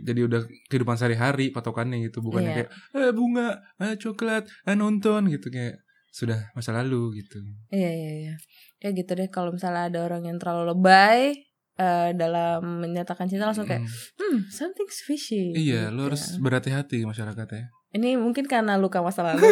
jadi 0.02 0.20
udah 0.22 0.40
kehidupan 0.68 0.94
sehari-hari 0.94 1.48
patokannya 1.48 2.04
gitu, 2.04 2.20
bukannya 2.20 2.50
Iya. 2.50 2.56
kayak 2.58 2.70
eh 2.94 3.10
bunga, 3.10 3.48
eh 3.78 3.96
coklat, 3.96 4.44
eh 4.62 4.74
nonton 4.74 5.26
gitu 5.26 5.48
kayak 5.48 5.80
sudah 6.10 6.50
masa 6.52 6.74
lalu 6.74 7.18
gitu. 7.18 7.38
iya 7.70 7.86
iya 7.88 8.12
iya 8.20 8.34
ya 8.78 8.88
gitu 8.90 9.14
deh 9.14 9.28
kalau 9.28 9.50
misalnya 9.50 9.86
ada 9.86 10.02
orang 10.02 10.24
yang 10.24 10.36
terlalu 10.36 10.74
lebay 10.74 11.38
eh, 11.76 12.10
dalam 12.12 12.82
menyatakan 12.82 13.24
cinta 13.24 13.46
langsung 13.46 13.64
kayak 13.64 13.80
Mm. 13.80 13.88
hmm 14.18 14.38
something's 14.50 15.00
fishy 15.00 15.54
Iya, 15.54 15.86
gitu. 15.86 15.94
lu 15.94 16.00
harus 16.04 16.34
berhati-hati 16.36 17.04
masyarakatnya. 17.04 17.70
ini 17.90 18.14
mungkin 18.16 18.44
karena 18.44 18.74
luka 18.74 19.00
masa 19.00 19.22
lalu 19.24 19.38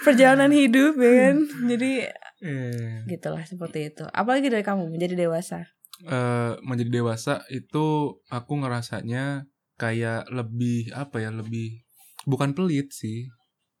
perjalanan 0.00 0.48
hidup 0.50 0.96
ya 0.96 1.12
kan 1.20 1.36
jadi 1.70 1.92
Eh, 2.40 3.04
gitulah 3.08 3.44
seperti 3.44 3.92
itu. 3.92 4.04
Apalagi 4.10 4.48
dari 4.48 4.64
kamu 4.64 4.88
menjadi 4.88 5.16
dewasa. 5.16 5.68
Uh, 6.00 6.56
menjadi 6.64 7.04
dewasa 7.04 7.44
itu 7.52 8.16
aku 8.32 8.52
ngerasanya 8.64 9.44
kayak 9.76 10.32
lebih 10.32 10.88
apa 10.96 11.20
ya 11.20 11.28
lebih 11.28 11.84
bukan 12.24 12.56
pelit 12.56 12.88
sih 12.88 13.28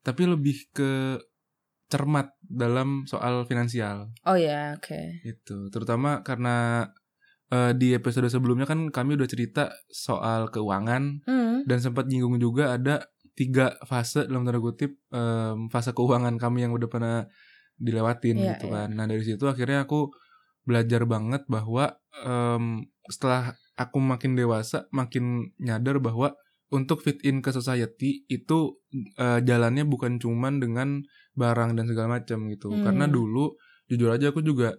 tapi 0.04 0.28
lebih 0.28 0.68
ke 0.72 1.16
cermat 1.88 2.36
dalam 2.44 3.08
soal 3.08 3.48
finansial. 3.48 4.12
Oh 4.28 4.36
ya 4.36 4.76
oke. 4.76 4.84
Okay. 4.84 5.24
itu 5.24 5.72
terutama 5.72 6.20
karena 6.20 6.88
uh, 7.50 7.72
di 7.74 7.92
episode 7.96 8.30
sebelumnya 8.30 8.64
kan 8.64 8.88
kami 8.92 9.18
udah 9.18 9.28
cerita 9.28 9.74
soal 9.90 10.48
keuangan 10.48 11.24
hmm. 11.26 11.66
dan 11.66 11.78
sempat 11.82 12.06
nyinggung 12.06 12.38
juga 12.38 12.78
ada 12.78 13.10
tiga 13.34 13.74
fase 13.88 14.28
dalam 14.28 14.44
tanda 14.46 14.62
kutip 14.62 15.00
um, 15.10 15.72
fase 15.72 15.90
keuangan 15.96 16.36
kami 16.36 16.68
yang 16.68 16.72
udah 16.76 16.88
pernah 16.92 17.18
dilewatin 17.80 18.36
yeah, 18.36 18.54
gitu 18.54 18.68
yeah. 18.68 18.86
kan 18.86 18.88
nah 18.94 19.04
dari 19.08 19.24
situ 19.24 19.44
akhirnya 19.48 19.88
aku 19.88 20.12
belajar 20.68 21.08
banget 21.08 21.42
bahwa 21.48 21.96
um, 22.22 22.84
setelah 23.08 23.56
aku 23.74 23.98
makin 23.98 24.36
dewasa 24.36 24.86
makin 24.92 25.56
nyadar 25.56 25.98
bahwa 25.98 26.36
untuk 26.70 27.02
fit 27.02 27.18
in 27.26 27.42
ke 27.42 27.50
society 27.50 28.22
itu 28.30 28.78
uh, 29.18 29.42
jalannya 29.42 29.82
bukan 29.88 30.22
cuman 30.22 30.62
dengan 30.62 31.02
barang 31.34 31.74
dan 31.74 31.84
segala 31.90 32.22
macam 32.22 32.46
gitu 32.46 32.70
hmm. 32.70 32.86
karena 32.86 33.10
dulu 33.10 33.58
jujur 33.90 34.14
aja 34.14 34.30
aku 34.30 34.44
juga 34.44 34.78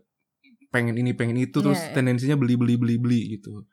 pengen 0.71 0.95
ini 0.95 1.11
pengen 1.11 1.35
itu 1.35 1.59
yeah, 1.59 1.65
terus 1.67 1.81
yeah. 1.83 1.93
tendensinya 1.97 2.39
beli 2.39 2.55
beli 2.55 2.79
beli 2.79 2.95
beli 2.95 3.21
gitu 3.35 3.67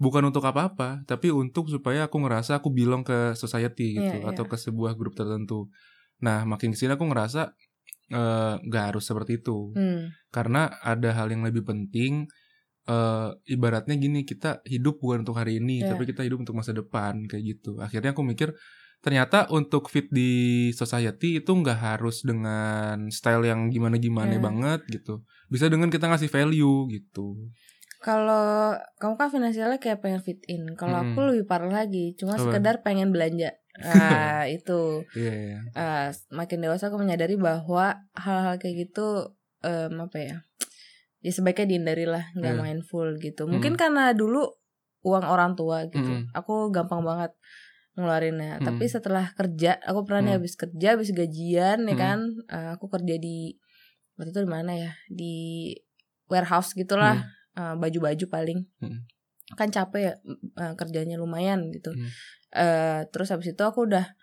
bukan 0.00 0.32
untuk 0.32 0.40
apa-apa 0.48 1.04
tapi 1.04 1.28
untuk 1.28 1.68
supaya 1.68 2.08
aku 2.08 2.16
ngerasa 2.24 2.64
aku 2.64 2.72
bilang 2.72 3.04
ke 3.04 3.36
society 3.36 4.00
gitu 4.00 4.16
yeah, 4.16 4.24
yeah. 4.24 4.32
atau 4.32 4.48
ke 4.48 4.56
sebuah 4.56 4.96
grup 4.96 5.12
tertentu 5.12 5.68
nah 6.24 6.48
makin 6.48 6.72
ke 6.72 6.80
sini 6.80 6.96
aku 6.96 7.04
ngerasa 7.12 7.52
nggak 8.66 8.84
uh, 8.84 8.88
harus 8.90 9.04
seperti 9.06 9.38
itu 9.38 9.70
hmm. 9.72 10.30
karena 10.34 10.66
ada 10.82 11.14
hal 11.14 11.30
yang 11.30 11.46
lebih 11.46 11.62
penting 11.62 12.26
uh, 12.90 13.30
ibaratnya 13.46 13.94
gini 13.94 14.26
kita 14.26 14.66
hidup 14.66 14.98
bukan 14.98 15.22
untuk 15.22 15.38
hari 15.38 15.62
ini 15.62 15.86
yeah. 15.86 15.94
tapi 15.94 16.10
kita 16.10 16.26
hidup 16.26 16.42
untuk 16.42 16.58
masa 16.58 16.74
depan 16.74 17.26
kayak 17.30 17.58
gitu 17.58 17.78
akhirnya 17.78 18.10
aku 18.10 18.26
mikir 18.26 18.50
ternyata 19.00 19.48
untuk 19.48 19.88
fit 19.88 20.12
di 20.12 20.68
society 20.76 21.40
itu 21.40 21.48
nggak 21.48 21.78
harus 21.80 22.20
dengan 22.20 23.08
style 23.08 23.48
yang 23.48 23.72
gimana 23.72 23.96
gimana 23.96 24.36
yeah. 24.36 24.42
banget 24.42 24.80
gitu 24.90 25.24
bisa 25.48 25.70
dengan 25.70 25.88
kita 25.88 26.10
ngasih 26.10 26.28
value 26.28 26.90
gitu 26.90 27.38
kalau 28.00 28.76
kamu 28.96 29.14
kan 29.20 29.28
finansialnya 29.28 29.78
kayak 29.78 30.00
pengen 30.00 30.24
fit 30.24 30.40
in 30.48 30.72
kalau 30.76 31.00
hmm. 31.00 31.12
aku 31.12 31.20
lebih 31.32 31.44
parah 31.48 31.68
lagi 31.68 32.16
cuma 32.16 32.36
Apa? 32.36 32.48
sekedar 32.48 32.80
pengen 32.80 33.12
belanja 33.12 33.56
nah 33.80 34.44
itu 34.56 35.08
yeah, 35.16 35.36
yeah. 35.56 35.62
Uh, 35.72 36.08
makin 36.32 36.60
dewasa 36.60 36.92
aku 36.92 37.00
menyadari 37.00 37.34
bahwa 37.34 37.96
hal-hal 38.14 38.60
kayak 38.60 38.88
gitu 38.88 39.34
um, 39.64 39.92
apa 40.04 40.18
ya 40.20 40.36
ya 41.20 41.32
sebaiknya 41.32 41.76
dihindari 41.76 42.06
lah 42.08 42.24
nggak 42.32 42.54
yeah. 42.56 42.62
mindful 42.64 43.08
gitu 43.20 43.44
mungkin 43.44 43.76
mm. 43.76 43.80
karena 43.80 44.16
dulu 44.16 44.56
uang 45.04 45.24
orang 45.24 45.52
tua 45.56 45.84
gitu 45.88 46.00
mm. 46.00 46.32
aku 46.32 46.72
gampang 46.72 47.04
banget 47.04 47.32
ngeluarinnya 47.96 48.60
mm. 48.60 48.64
tapi 48.64 48.84
setelah 48.88 49.28
kerja 49.36 49.76
aku 49.84 50.08
pernah 50.08 50.24
mm. 50.24 50.26
nih 50.28 50.34
habis 50.40 50.54
kerja 50.56 50.88
habis 50.96 51.10
gajian 51.12 51.84
ya 51.84 51.96
kan 51.96 52.24
uh, 52.48 52.76
aku 52.76 52.88
kerja 52.88 53.20
di 53.20 53.60
waktu 54.16 54.32
itu 54.32 54.40
di 54.44 54.50
mana 54.50 54.72
ya 54.76 54.92
di 55.08 55.36
warehouse 56.28 56.72
gitulah 56.72 57.20
mm. 57.20 57.60
uh, 57.60 57.74
baju-baju 57.76 58.24
paling 58.28 58.64
mm. 58.80 59.00
kan 59.60 59.68
capek 59.68 60.00
ya 60.00 60.14
uh, 60.56 60.72
kerjanya 60.76 61.20
lumayan 61.20 61.68
gitu 61.68 61.92
mm. 61.92 62.08
Uh, 62.54 63.06
terus 63.10 63.30
habis 63.30 63.52
itu 63.54 63.62
aku 63.62 63.86
udah 63.86 64.14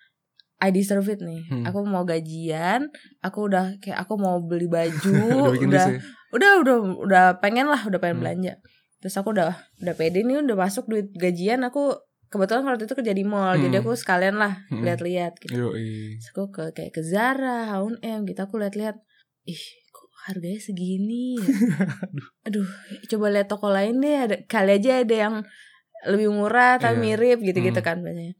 I 0.58 0.74
deserve 0.74 1.06
it 1.14 1.22
nih. 1.22 1.46
Hmm. 1.54 1.64
Aku 1.70 1.86
mau 1.86 2.02
gajian, 2.02 2.90
aku 3.22 3.46
udah 3.46 3.78
kayak 3.78 4.02
aku 4.02 4.18
mau 4.18 4.42
beli 4.42 4.66
baju, 4.66 5.54
udah, 5.66 5.86
udah, 6.34 6.52
udah 6.66 6.78
udah 6.98 7.26
pengen 7.38 7.70
lah, 7.70 7.86
udah 7.86 8.02
pengen 8.02 8.18
hmm. 8.18 8.24
belanja. 8.26 8.54
Terus 8.98 9.16
aku 9.22 9.38
udah 9.38 9.54
udah 9.86 9.94
pede 9.94 10.26
nih, 10.26 10.42
udah 10.42 10.58
masuk 10.58 10.90
duit 10.90 11.14
gajian, 11.14 11.62
aku 11.62 11.94
kebetulan 12.34 12.66
waktu 12.66 12.90
itu 12.90 12.96
kerja 12.98 13.14
di 13.14 13.22
mall, 13.22 13.54
hmm. 13.54 13.70
jadi 13.70 13.76
aku 13.86 13.94
sekalian 13.94 14.42
lah 14.42 14.66
hmm. 14.74 14.82
lihat-lihat 14.82 15.38
gitu. 15.46 15.70
Yoi. 15.70 16.18
Terus 16.18 16.30
aku 16.34 16.50
ke 16.50 16.64
kayak 16.74 16.92
ke 16.98 17.02
Zara, 17.06 17.70
H&M 17.78 18.26
gitu, 18.26 18.40
aku 18.42 18.58
lihat-lihat, 18.58 18.98
ih 19.46 19.64
kok 19.94 20.10
harganya 20.26 20.58
segini. 20.58 21.38
Ya? 21.38 21.54
Aduh, 22.50 22.66
coba 23.14 23.26
lihat 23.30 23.46
toko 23.46 23.70
lain 23.70 24.02
deh, 24.02 24.18
ada 24.26 24.36
kali 24.50 24.82
aja 24.82 25.06
ada 25.06 25.16
yang 25.16 25.36
lebih 26.06 26.30
murah 26.30 26.78
tapi 26.78 27.02
yeah. 27.02 27.18
mirip 27.18 27.40
gitu-gitu 27.42 27.82
hmm. 27.82 27.88
kan 27.88 27.98
biasanya. 28.06 28.36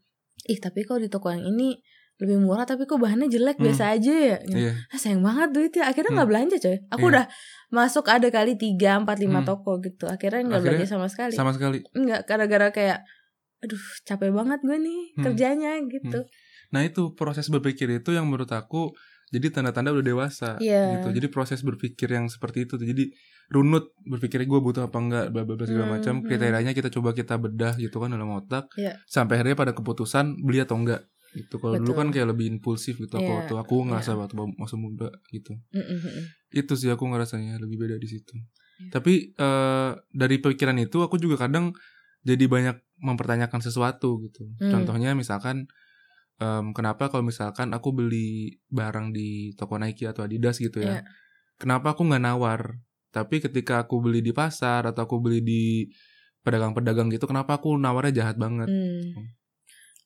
Ih 0.46 0.58
tapi 0.62 0.86
kok 0.86 1.02
di 1.02 1.10
toko 1.10 1.34
yang 1.34 1.42
ini 1.42 1.82
lebih 2.18 2.42
murah 2.42 2.66
tapi 2.66 2.82
kok 2.82 2.98
bahannya 2.98 3.30
jelek 3.30 3.62
hmm. 3.62 3.64
biasa 3.70 3.94
aja 3.94 4.10
ya 4.10 4.38
iya. 4.50 4.72
ah, 4.90 4.98
sayang 4.98 5.22
banget 5.22 5.48
duit 5.54 5.72
ya 5.78 5.86
akhirnya 5.86 6.18
nggak 6.18 6.26
hmm. 6.26 6.34
belanja 6.34 6.56
coy 6.58 6.76
aku 6.90 7.04
iya. 7.06 7.10
udah 7.14 7.24
masuk 7.70 8.04
ada 8.10 8.28
kali 8.34 8.58
tiga 8.58 8.98
empat 8.98 9.22
lima 9.22 9.40
hmm. 9.42 9.46
toko 9.46 9.78
gitu 9.78 10.10
akhirnya 10.10 10.42
nggak 10.50 10.62
belanja 10.66 10.86
sama 10.90 11.06
sekali 11.06 11.34
sama 11.38 11.54
sekali 11.54 11.78
nggak 11.94 12.26
gara-gara 12.26 12.74
kayak 12.74 12.98
aduh 13.62 13.84
capek 14.02 14.34
banget 14.34 14.58
gue 14.66 14.78
nih 14.82 15.02
hmm. 15.14 15.24
kerjanya 15.30 15.70
gitu 15.86 16.18
hmm. 16.26 16.74
nah 16.74 16.82
itu 16.82 17.14
proses 17.14 17.46
berpikir 17.46 17.86
itu 17.86 18.10
yang 18.10 18.26
menurut 18.26 18.50
aku 18.50 18.90
jadi 19.30 19.54
tanda-tanda 19.54 19.94
udah 19.94 20.02
dewasa 20.04 20.50
yeah. 20.58 20.98
gitu 20.98 21.14
jadi 21.14 21.28
proses 21.30 21.62
berpikir 21.62 22.10
yang 22.10 22.26
seperti 22.26 22.66
itu 22.66 22.74
jadi 22.82 23.14
runut 23.48 23.96
berpikirnya 24.04 24.44
gue 24.44 24.60
butuh 24.60 24.82
apa 24.92 24.98
enggak 25.00 25.24
bla 25.32 25.42
bla 25.48 25.56
segala 25.64 25.88
hmm, 25.88 25.94
macam 26.00 26.14
hmm. 26.20 26.24
kriterianya 26.28 26.72
kita 26.76 26.92
coba 26.92 27.16
kita 27.16 27.40
bedah 27.40 27.80
gitu 27.80 27.96
kan 27.96 28.12
dalam 28.12 28.28
otak 28.36 28.68
yeah. 28.76 29.00
sampai 29.08 29.40
akhirnya 29.40 29.56
pada 29.56 29.72
keputusan 29.72 30.44
beli 30.44 30.60
atau 30.60 30.76
enggak 30.76 31.08
itu 31.36 31.56
kalau 31.60 31.76
dulu 31.76 31.92
kan 31.92 32.08
kayak 32.08 32.32
lebih 32.32 32.48
impulsif 32.48 32.96
gitu 33.00 33.16
aku 33.16 33.24
yeah. 33.24 33.38
waktu 33.44 33.54
aku 33.56 33.74
ngerasa 33.88 34.10
yeah. 34.16 34.20
waktu 34.20 34.34
masa 34.56 34.76
muda 34.80 35.08
gitu 35.32 35.56
mm-hmm. 35.72 36.24
itu 36.56 36.72
sih 36.76 36.88
aku 36.88 37.04
ngerasanya 37.08 37.60
lebih 37.60 37.88
beda 37.88 37.96
di 38.00 38.08
situ 38.08 38.36
yeah. 38.36 38.92
tapi 38.92 39.32
uh, 39.36 39.96
dari 40.12 40.40
pikiran 40.40 40.76
itu 40.80 41.00
aku 41.04 41.20
juga 41.20 41.48
kadang 41.48 41.72
jadi 42.24 42.44
banyak 42.48 42.76
mempertanyakan 43.00 43.60
sesuatu 43.60 44.20
gitu 44.24 44.44
mm. 44.60 44.72
contohnya 44.72 45.12
misalkan 45.12 45.68
um, 46.40 46.72
kenapa 46.72 47.12
kalau 47.12 47.24
misalkan 47.24 47.72
aku 47.76 47.92
beli 47.92 48.60
barang 48.72 49.12
di 49.12 49.52
toko 49.56 49.76
Nike 49.76 50.08
atau 50.08 50.24
Adidas 50.24 50.56
gitu 50.60 50.80
ya 50.80 51.00
yeah. 51.00 51.02
kenapa 51.60 51.92
aku 51.92 52.08
nggak 52.08 52.24
nawar 52.24 52.80
tapi 53.18 53.42
ketika 53.42 53.82
aku 53.82 53.98
beli 53.98 54.22
di 54.22 54.30
pasar 54.30 54.86
atau 54.86 55.02
aku 55.04 55.18
beli 55.18 55.42
di 55.42 55.62
pedagang-pedagang 56.46 57.10
gitu 57.10 57.26
kenapa 57.26 57.58
aku 57.58 57.74
nawarnya 57.74 58.22
jahat 58.22 58.36
banget 58.38 58.70
mm. 58.70 59.38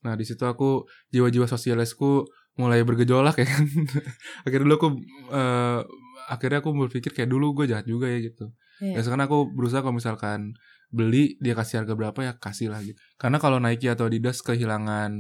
Nah 0.02 0.18
di 0.18 0.24
situ 0.26 0.42
aku 0.44 0.84
jiwa-jiwa 1.14 1.46
sosialisku 1.46 2.26
mulai 2.58 2.84
bergejolak 2.84 3.38
ya 3.38 3.46
kan. 3.48 3.64
akhirnya 4.44 4.64
dulu 4.68 4.74
aku 4.76 4.88
uh, 5.32 5.80
akhirnya 6.28 6.60
aku 6.60 6.70
berpikir 6.86 7.10
kayak 7.16 7.30
dulu 7.30 7.56
gue 7.62 7.70
jahat 7.70 7.86
juga 7.86 8.10
ya 8.10 8.18
gitu. 8.20 8.52
Yeah. 8.82 8.98
Ya 8.98 9.00
sekarang 9.06 9.30
aku 9.30 9.38
berusaha 9.54 9.80
kalau 9.80 9.96
misalkan 9.96 10.58
beli 10.92 11.40
dia 11.40 11.56
kasih 11.56 11.82
harga 11.82 11.94
berapa 11.96 12.18
ya 12.20 12.32
kasih 12.36 12.68
lah 12.68 12.82
gitu. 12.84 12.98
Karena 13.16 13.40
kalau 13.40 13.62
Nike 13.62 13.88
atau 13.88 14.10
Adidas 14.10 14.44
kehilangan 14.44 15.10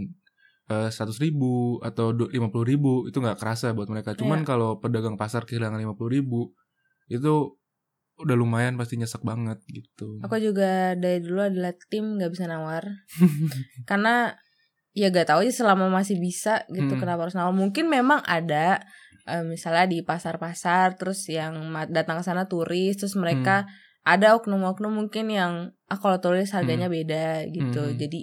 eh, 0.68 0.88
seratus 0.92 1.16
uh, 1.16 1.22
ribu 1.24 1.80
atau 1.80 2.12
lima 2.12 2.52
puluh 2.52 2.66
ribu 2.66 2.92
itu 3.08 3.16
nggak 3.22 3.40
kerasa 3.40 3.72
buat 3.72 3.88
mereka. 3.88 4.12
Cuman 4.18 4.44
yeah. 4.44 4.48
kalau 4.52 4.70
pedagang 4.82 5.16
pasar 5.16 5.48
kehilangan 5.48 5.78
lima 5.80 5.94
puluh 5.96 6.20
ribu 6.20 6.40
itu 7.08 7.56
udah 8.22 8.36
lumayan 8.38 8.78
pasti 8.78 8.96
nyesek 8.96 9.26
banget 9.26 9.58
gitu. 9.66 10.22
Aku 10.22 10.38
juga 10.38 10.94
dari 10.94 11.18
dulu 11.20 11.42
adalah 11.42 11.74
tim 11.90 12.16
nggak 12.16 12.30
bisa 12.30 12.46
nawar 12.46 12.86
karena 13.90 14.38
ya 14.92 15.08
gak 15.08 15.32
tahu 15.32 15.48
aja 15.48 15.64
selama 15.64 15.88
masih 15.88 16.20
bisa 16.20 16.68
gitu 16.68 16.92
hmm. 16.96 17.00
kenapa 17.00 17.24
harus 17.24 17.36
nawar 17.36 17.56
mungkin 17.56 17.88
memang 17.88 18.20
ada 18.28 18.84
uh, 19.24 19.44
misalnya 19.44 19.88
di 19.88 20.04
pasar-pasar 20.04 21.00
terus 21.00 21.24
yang 21.32 21.72
datang 21.88 22.20
ke 22.20 22.24
sana 22.24 22.44
turis 22.44 23.00
terus 23.00 23.16
mereka 23.16 23.64
hmm. 23.64 23.72
ada 24.04 24.36
oknum-oknum 24.36 24.92
mungkin 24.92 25.32
yang 25.32 25.72
ah 25.88 25.96
kalau 25.96 26.20
tulis 26.20 26.52
harganya 26.52 26.92
hmm. 26.92 26.96
beda 27.00 27.26
gitu 27.48 27.82
hmm. 27.88 27.96
jadi 27.96 28.20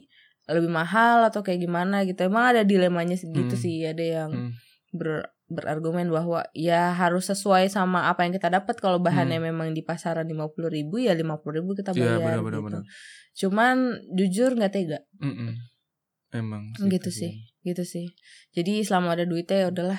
lebih 0.49 0.71
mahal 0.73 1.25
atau 1.25 1.41
kayak 1.41 1.62
gimana 1.62 2.05
gitu 2.05 2.25
emang 2.25 2.53
ada 2.53 2.62
dilemanya 2.62 3.17
segitu 3.17 3.57
hmm. 3.57 3.63
sih 3.65 3.77
ada 3.85 4.05
yang 4.05 4.29
hmm. 4.29 4.51
ber 4.93 5.25
berargumen 5.49 6.13
bahwa 6.13 6.45
ya 6.53 6.93
harus 6.93 7.27
sesuai 7.33 7.73
sama 7.73 8.05
apa 8.05 8.23
yang 8.23 8.38
kita 8.38 8.53
dapat 8.53 8.77
kalau 8.77 9.01
bahannya 9.01 9.41
hmm. 9.41 9.47
memang 9.49 9.67
di 9.73 9.81
pasaran 9.81 10.29
lima 10.29 10.45
puluh 10.53 10.69
ribu 10.69 11.01
ya 11.01 11.17
lima 11.17 11.41
puluh 11.41 11.65
ribu 11.65 11.73
kita 11.73 11.97
iya, 11.97 12.21
bayar 12.21 12.38
ya, 12.38 12.45
bener, 12.45 12.62
gitu. 12.62 12.62
Bener. 12.69 12.83
Cuman 13.33 13.75
jujur 14.13 14.51
nggak 14.53 14.71
tega. 14.71 14.99
Mm 15.17 15.33
-mm. 15.33 15.51
Emang 16.29 16.63
sih, 16.77 16.85
gitu 16.93 17.09
sih, 17.09 17.33
gitu 17.65 17.81
sih. 17.81 18.13
Jadi 18.53 18.85
selama 18.85 19.17
ada 19.17 19.25
duitnya 19.25 19.65
ya 19.65 19.67
udahlah, 19.73 19.97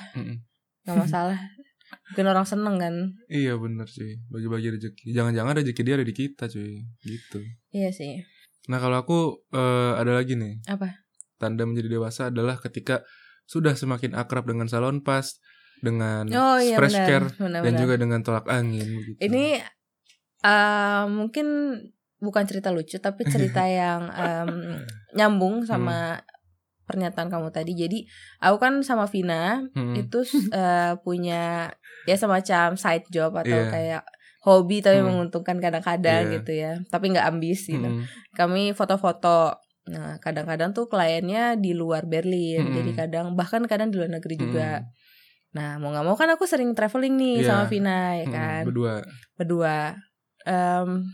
nggak 0.86 0.96
masalah. 0.96 1.42
Mungkin 1.90 2.26
orang 2.30 2.46
seneng 2.46 2.78
kan? 2.78 2.94
Iya 3.26 3.58
bener 3.58 3.90
sih, 3.90 4.22
bagi-bagi 4.30 4.78
rezeki. 4.78 5.10
Jangan-jangan 5.10 5.58
rezeki 5.58 5.82
dia 5.82 5.94
ada 5.98 6.06
di 6.06 6.14
kita 6.14 6.46
cuy, 6.46 6.86
gitu. 7.02 7.42
Iya 7.74 7.90
sih. 7.90 8.22
Nah 8.70 8.78
kalau 8.78 9.02
aku 9.02 9.42
uh, 9.50 9.98
ada 9.98 10.14
lagi 10.14 10.38
nih. 10.38 10.62
Apa? 10.70 11.02
Tanda 11.42 11.66
menjadi 11.66 11.90
dewasa 11.90 12.30
adalah 12.30 12.62
ketika 12.62 13.02
sudah 13.50 13.74
semakin 13.74 14.14
akrab 14.14 14.46
dengan 14.46 14.70
salon 14.70 15.02
pas, 15.02 15.26
dengan 15.82 16.22
oh, 16.30 16.62
iya, 16.62 16.78
fresh 16.78 16.94
benar, 16.94 17.08
care, 17.10 17.26
benar, 17.34 17.62
dan 17.66 17.72
benar. 17.74 17.80
juga 17.82 17.94
dengan 17.98 18.20
tolak 18.22 18.46
angin. 18.46 18.86
Gitu. 18.86 19.18
Ini 19.26 19.44
uh, 20.46 21.04
mungkin 21.10 21.46
bukan 22.22 22.44
cerita 22.46 22.70
lucu 22.70 23.02
tapi 23.02 23.26
cerita 23.26 23.66
yang 23.82 24.06
um, 24.06 24.78
nyambung 25.18 25.66
sama 25.66 26.20
hmm. 26.20 26.86
pernyataan 26.86 27.26
kamu 27.26 27.50
tadi. 27.50 27.72
Jadi 27.74 27.98
aku 28.38 28.56
kan 28.62 28.86
sama 28.86 29.10
Vina 29.10 29.66
hmm. 29.74 29.98
itu 29.98 30.22
uh, 30.54 30.94
punya 31.02 31.74
ya 32.06 32.14
semacam 32.14 32.78
side 32.78 33.10
job 33.10 33.34
atau 33.34 33.58
yeah. 33.66 33.72
kayak 33.72 34.02
hobi 34.40 34.80
tapi 34.80 35.04
Hmm. 35.04 35.12
menguntungkan 35.12 35.60
kadang-kadang 35.60 36.32
Iya. 36.32 36.34
gitu 36.40 36.52
ya 36.56 36.72
tapi 36.88 37.12
nggak 37.12 37.28
ambis 37.28 37.68
gitu 37.68 37.84
Mm-mm. 37.84 38.08
kami 38.32 38.72
foto-foto 38.72 39.52
nah 39.90 40.16
kadang-kadang 40.16 40.70
tuh 40.70 40.87
kliennya 40.87 41.59
di 41.59 41.74
luar 41.74 42.07
Berlin 42.07 42.62
Mm-mm. 42.62 42.76
jadi 42.79 42.90
kadang 42.96 43.26
bahkan 43.35 43.66
kadang 43.66 43.90
di 43.90 43.98
luar 43.98 44.09
negeri 44.09 44.38
juga 44.38 44.87
Mm-mm. 44.87 44.98
nah 45.50 45.70
mau 45.76 45.90
nggak 45.90 46.07
mau 46.07 46.14
kan 46.14 46.31
aku 46.31 46.46
sering 46.46 46.70
traveling 46.72 47.18
nih 47.18 47.42
Iya. 47.42 47.46
sama 47.50 47.64
Vina 47.66 48.00
ya 48.16 48.26
kan 48.29 48.62
Berdua. 48.64 49.03
berdua 49.35 49.79
Em, 50.40 51.05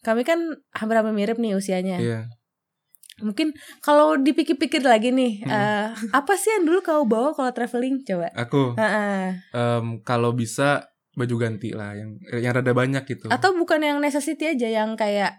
kami 0.00 0.22
kan 0.22 0.38
hampir-hampir 0.72 1.12
mirip 1.12 1.36
nih 1.36 1.52
usianya 1.52 1.98
Iya. 1.98 2.20
mungkin 3.18 3.52
kalau 3.78 4.16
dipikir-pikir 4.16 4.82
lagi 4.82 5.10
nih 5.10 5.42
Hmm. 5.42 5.52
eh, 5.52 5.86
apa 6.10 6.32
sih 6.34 6.50
yang 6.50 6.64
dulu 6.64 6.80
kau 6.80 7.04
bawa 7.04 7.34
kalau 7.34 7.50
traveling 7.50 8.00
coba 8.02 8.30
Aku 8.32 8.72
Heeh. 8.74 9.36
em, 9.52 9.86
kalau 10.02 10.32
bisa 10.32 10.86
baju 11.12 11.34
ganti 11.36 11.70
lah 11.70 11.92
yang 11.92 12.16
yang 12.32 12.52
rada 12.52 12.72
banyak 12.72 13.04
gitu. 13.04 13.28
atau 13.28 13.52
bukan 13.52 13.78
yang 13.78 13.98
necessity 14.00 14.48
aja 14.48 14.64
yang 14.72 14.96
kayak 14.96 15.36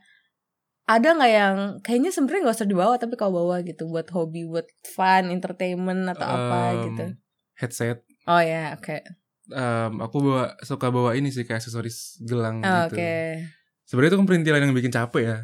ada 0.84 1.08
nggak 1.16 1.32
yang 1.32 1.56
kayaknya 1.80 2.12
sebenarnya 2.12 2.42
nggak 2.44 2.58
usah 2.60 2.68
dibawa 2.68 2.94
tapi 2.98 3.16
kau 3.16 3.32
bawa 3.32 3.64
gitu 3.64 3.88
buat 3.88 4.08
hobi 4.12 4.44
buat 4.44 4.68
fun 4.84 5.32
entertainment 5.32 6.12
atau 6.12 6.28
apa 6.28 6.58
Em, 6.70 6.80
gitu 6.86 7.06
Headset. 7.56 8.04
oh 8.26 8.40
ya 8.40 8.76
oke 8.76 9.00
Em, 9.44 9.94
aku 10.00 10.18
bawa 10.20 10.56
suka 10.60 10.88
bawa 10.88 11.16
ini 11.16 11.28
sih 11.28 11.44
kayak 11.44 11.60
aksesoris 11.60 12.20
gelang 12.20 12.60
Oh, 12.60 12.88
gitu. 12.88 12.96
oke 12.96 13.12
Sebenarnya 13.84 14.10
itu 14.12 14.20
kan 14.20 14.28
perintilan 14.28 14.60
yang 14.62 14.72
bikin 14.72 14.92
capek 14.92 15.24
ya. 15.24 15.38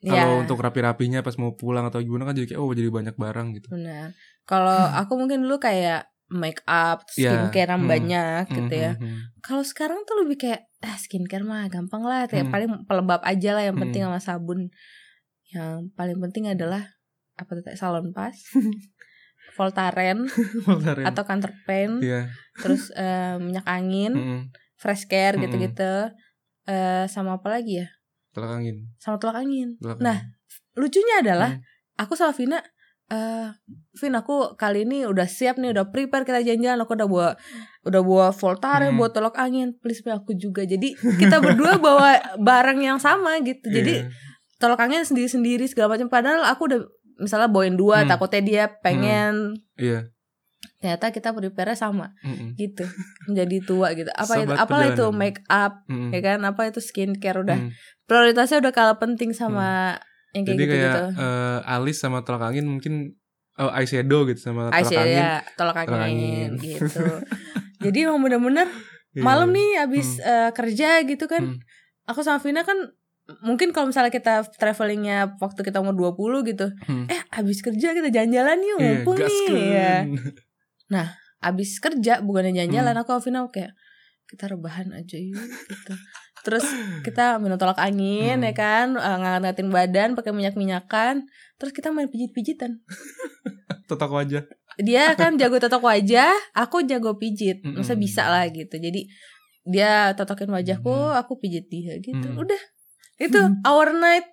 ya 0.00 0.12
Kalau 0.24 0.40
untuk 0.40 0.56
rapi-rapinya 0.58 1.20
pas 1.20 1.36
mau 1.36 1.52
pulang 1.52 1.84
atau 1.84 2.00
gimana 2.00 2.24
kan 2.24 2.32
jadi 2.32 2.52
kayak 2.52 2.60
oh 2.60 2.72
jadi 2.72 2.88
banyak 2.88 3.16
barang 3.16 3.48
gitu. 3.56 3.68
benar 3.68 4.12
kalau 4.44 4.72
aku 5.00 5.12
mungkin 5.16 5.44
dulu 5.44 5.60
kayak 5.60 6.08
make 6.28 6.64
up 6.64 7.04
Iya, 7.14 7.48
skincare 7.50 7.70
yang 7.70 7.84
hmm, 7.84 7.92
banyak 7.92 8.42
gitu 8.48 8.74
ya 8.74 8.92
Mhm, 8.96 9.02
mhm. 9.04 9.18
kalau 9.40 9.60
sekarang 9.62 10.02
tuh 10.02 10.24
lebih 10.24 10.36
kayak 10.40 10.60
ah 10.80 10.96
skincare 10.96 11.44
mah 11.44 11.68
gampang 11.68 12.00
lah 12.00 12.24
kayak 12.24 12.48
Hmm. 12.48 12.54
paling 12.54 12.70
pelembab 12.84 13.20
aja 13.22 13.50
lah 13.52 13.62
yang 13.62 13.76
penting 13.76 14.02
Hmm. 14.02 14.16
sama 14.16 14.20
sabun 14.20 14.60
yang 15.50 15.92
paling 15.92 16.18
penting 16.18 16.48
adalah 16.48 16.82
apa 17.34 17.50
tuh 17.52 17.64
salon 17.74 18.10
pas 18.10 18.32
Voltaren 19.56 20.26
Voltaren. 20.64 21.04
atau 21.06 21.22
counterpaint 21.22 22.02
Iya. 22.02 22.32
terus 22.58 22.90
eh, 22.90 23.36
minyak 23.38 23.66
angin 23.66 24.12
mhm. 24.14 24.38
fresh 24.74 25.06
care 25.06 25.36
Mm-mm. 25.36 25.44
gitu-gitu 25.46 26.10
eh 26.64 27.04
sama 27.06 27.38
apa 27.38 27.48
lagi 27.52 27.84
ya 27.84 27.88
Telak 28.34 28.50
angin. 28.50 28.76
sama 28.98 29.16
telak 29.20 29.38
angin 29.38 29.78
Telak 29.78 29.98
Nah, 30.00 30.18
angin. 30.18 30.74
lucunya 30.74 31.14
adalah 31.22 31.50
Hmm. 31.54 31.62
aku 31.94 32.18
sama 32.18 32.34
Vina 32.34 32.58
eh 33.08 33.48
Vin 33.94 34.16
aku 34.16 34.56
kali 34.56 34.82
ini 34.88 35.04
udah 35.06 35.28
siap 35.28 35.60
nih 35.60 35.70
udah 35.70 35.92
prepare 35.92 36.24
kita 36.24 36.40
jalan-jalan. 36.42 36.82
Aku 36.82 36.92
udah 36.96 37.08
bawa 37.08 37.28
udah 37.84 38.00
bawa 38.02 38.26
Voltaren 38.32 38.90
Hmm. 38.90 38.98
bawa 38.98 39.08
tolak 39.12 39.36
angin. 39.36 39.76
Please 39.78 40.02
aku 40.02 40.34
juga. 40.34 40.64
Jadi 40.64 40.96
kita 41.20 41.38
berdua 41.38 41.78
bawa 41.78 42.18
barang 42.40 42.80
yang 42.80 42.98
sama 42.98 43.38
gitu. 43.40 43.68
Jadi 43.68 44.02
Iya. 44.02 44.10
tolak 44.58 44.80
angin 44.80 45.04
sendiri-sendiri 45.04 45.68
segala 45.68 45.94
macam. 45.94 46.08
Padahal 46.08 46.42
aku 46.42 46.66
udah 46.66 46.80
misalnya 47.16 47.46
bawain 47.46 47.76
dua 47.76 48.02
Hmm. 48.02 48.10
takutnya 48.10 48.42
dia 48.42 48.64
pengen. 48.80 49.58
Iya. 49.76 50.10
ternyata 50.80 51.16
kita 51.16 51.32
prepare 51.32 51.72
sama 51.76 52.12
Mhm, 52.20 52.60
gitu. 52.60 52.84
Menjadi 53.28 53.56
tua 53.64 53.96
gitu. 53.96 54.08
Apa 54.12 54.44
itu 54.44 54.52
apalah 54.52 54.92
itu 54.92 55.04
make 55.16 55.40
up 55.48 55.80
ya 55.88 56.20
kan? 56.20 56.44
Apa 56.44 56.68
itu 56.68 56.80
skincare? 56.80 57.40
Udah 57.40 57.56
Mhm. 57.56 57.72
prioritasnya 58.04 58.60
udah 58.60 58.68
kalah 58.68 59.00
penting 59.00 59.32
sama 59.32 59.96
yang 60.34 60.42
kayak 60.42 60.50
Jadi 60.50 60.62
gitu 60.62 60.74
kayak 60.74 60.84
gitu 60.84 61.02
eh, 61.16 61.58
alis 61.64 61.96
sama 61.96 62.18
telak 62.20 62.42
angin 62.44 62.66
mungkin 62.66 63.14
oh, 63.54 63.70
eyeshadow 63.70 64.26
gitu 64.26 64.40
sama 64.42 64.68
Aisyah 64.68 65.00
angin. 65.00 65.16
ya 65.16 65.32
tolak 65.54 65.76
tolak 65.80 66.04
angin 66.04 66.50
angin. 66.50 66.50
gitu 66.58 67.04
jadi 67.84 67.98
emang 68.04 68.20
bener-bener 68.20 68.68
Iya. 69.14 69.22
malam 69.22 69.48
nih 69.48 69.78
abis 69.78 70.18
eh, 70.18 70.50
kerja 70.50 71.06
gitu 71.06 71.24
kan 71.24 71.54
Hmm. 71.54 71.58
aku 72.04 72.20
sama 72.20 72.42
Vina 72.42 72.66
kan 72.66 72.74
mungkin 73.40 73.70
kalau 73.70 73.88
misalnya 73.88 74.10
kita 74.10 74.42
travelingnya 74.52 75.38
waktu 75.38 75.62
kita 75.62 75.78
umur 75.78 75.94
20 75.94 76.42
gitu 76.44 76.66
Hmm. 76.84 77.06
eh 77.06 77.22
abis 77.30 77.62
kerja 77.62 77.94
kita 77.94 78.10
jalan-jalan 78.10 78.58
yuk 78.60 78.74
Iya, 78.74 78.86
mumpung 78.90 79.16
nih 79.16 79.46
ya 79.70 79.94
abis 81.38 81.76
kerja 81.78 82.24
bukannya 82.24 82.56
jalan-jalan 82.56 82.90
Hmm. 82.90 83.00
aku 83.00 83.10
sama 83.12 83.22
Vina 83.22 83.40
kayak 83.46 83.72
kita 84.26 84.48
rebahan 84.48 84.90
aja 84.90 85.16
yuk 85.16 85.36
gitu 85.64 85.94
terus 86.40 86.64
kita 87.00 87.36
minum 87.36 87.56
tolak 87.56 87.78
angin 87.78 88.36
Hmm. 88.36 88.44
ya 88.44 88.52
kan 88.52 88.86
eh, 88.92 89.16
ngangkat-ngatin 89.16 89.68
badan 89.68 90.08
pakai 90.12 90.30
minyak-minyakan 90.30 91.24
terus 91.54 91.70
kita 91.70 91.88
main 91.88 92.06
pijit-pijitan 92.06 92.80
Totok 93.84 94.12
wajah. 94.14 94.44
dia 94.76 95.12
kan 95.14 95.36
jago 95.36 95.56
totok 95.56 95.84
wajah 95.84 96.32
aku 96.52 96.82
jago 96.82 97.14
pijit 97.14 97.60
masa 97.62 97.92
Mm-mm. 97.92 98.02
bisa 98.02 98.26
lah 98.26 98.44
gitu 98.46 98.74
jadi 98.74 99.06
dia 99.62 99.92
totokin 100.12 100.48
wajahku 100.48 100.88
Mm. 100.90 101.16
aku 101.16 101.32
pijit 101.38 101.68
dia 101.68 101.96
gitu 101.98 102.26
Mm. 102.26 102.40
udah 102.40 102.62
itu 103.16 103.38
our 103.62 103.92
night 103.92 104.26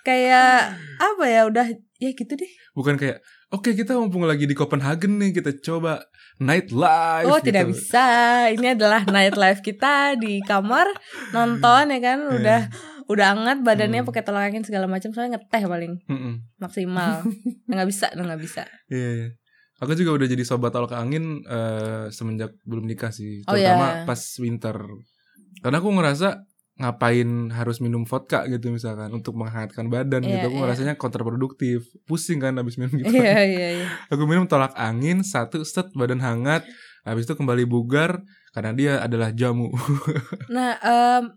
kayak 0.00 0.74
apa 1.08 1.24
ya 1.24 1.40
udah 1.44 1.66
ya 1.96 2.10
gitu 2.12 2.34
deh 2.34 2.50
Bukan 2.72 2.94
kayak 2.94 3.22
oke 3.48 3.72
kita 3.72 3.94
mumpung 3.94 4.22
lagi 4.22 4.44
di 4.44 4.52
Copenhagen 4.52 5.16
nih 5.16 5.32
kita 5.32 5.56
coba 5.58 6.02
night 6.38 6.70
life. 6.70 7.26
oh 7.26 7.38
gitu. 7.38 7.50
tidak 7.50 7.64
bisa 7.68 8.06
ini 8.48 8.72
adalah 8.72 9.02
night 9.06 9.34
life 9.34 9.60
kita 9.60 10.14
di 10.14 10.38
kamar 10.40 10.86
nonton 11.30 11.90
ya 11.90 12.00
kan 12.00 12.18
udah 12.28 12.60
udah 13.06 13.26
hangat 13.32 13.58
badannya 13.60 14.02
Hmm. 14.02 14.08
pakai 14.08 14.22
tolak 14.22 14.48
angin 14.48 14.62
segala 14.62 14.84
macam 14.84 15.10
soalnya 15.10 15.36
ngeteh 15.36 15.64
paling 15.64 15.92
Mm-mm. 16.06 16.34
maksimal 16.56 17.24
nggak 17.70 17.86
bisa 17.86 18.06
nggak 18.12 18.38
bisa 18.38 18.62
Iya, 18.88 19.10
iya. 19.16 19.28
Aku 19.78 19.94
juga 19.94 20.10
udah 20.12 20.26
jadi 20.26 20.42
sobat 20.42 20.74
tolak 20.74 20.90
angin 20.92 21.38
eh, 21.40 22.10
semenjak 22.10 22.50
belum 22.66 22.82
nikah 22.82 23.14
sih, 23.14 23.46
Oh, 23.46 23.54
terutama 23.54 24.02
iya. 24.02 24.04
pas 24.04 24.18
winter. 24.38 24.74
Karena 25.58 25.78
aku 25.78 25.88
ngerasa 25.94 26.47
ngapain 26.78 27.26
harus 27.50 27.82
minum 27.82 28.06
vodka 28.06 28.46
gitu 28.46 28.70
misalkan 28.70 29.10
untuk 29.10 29.34
menghangatkan 29.34 29.90
badan 29.90 30.22
Iya, 30.22 30.30
gitu. 30.32 30.46
Aku 30.46 30.54
iya. 30.54 30.62
ngerasanya 30.62 30.94
kontraproduktif, 30.94 31.78
pusing 32.06 32.38
kan 32.38 32.54
habis 32.54 32.78
minum 32.78 32.94
gitu. 32.96 33.10
iya 33.10 33.42
iya 33.42 33.68
iya 33.82 33.88
Aku 34.08 34.24
minum 34.24 34.46
tolak 34.46 34.72
angin 34.78 35.20
satu 35.22 35.66
set 35.66 35.90
badan 35.92 36.22
hangat, 36.22 36.62
habis 37.02 37.26
itu 37.26 37.34
kembali 37.34 37.66
bugar 37.66 38.22
karena 38.54 38.70
dia 38.72 38.92
adalah 38.98 39.34
jamu. 39.34 39.74
Nah, 40.48 40.78
em, 40.80 41.34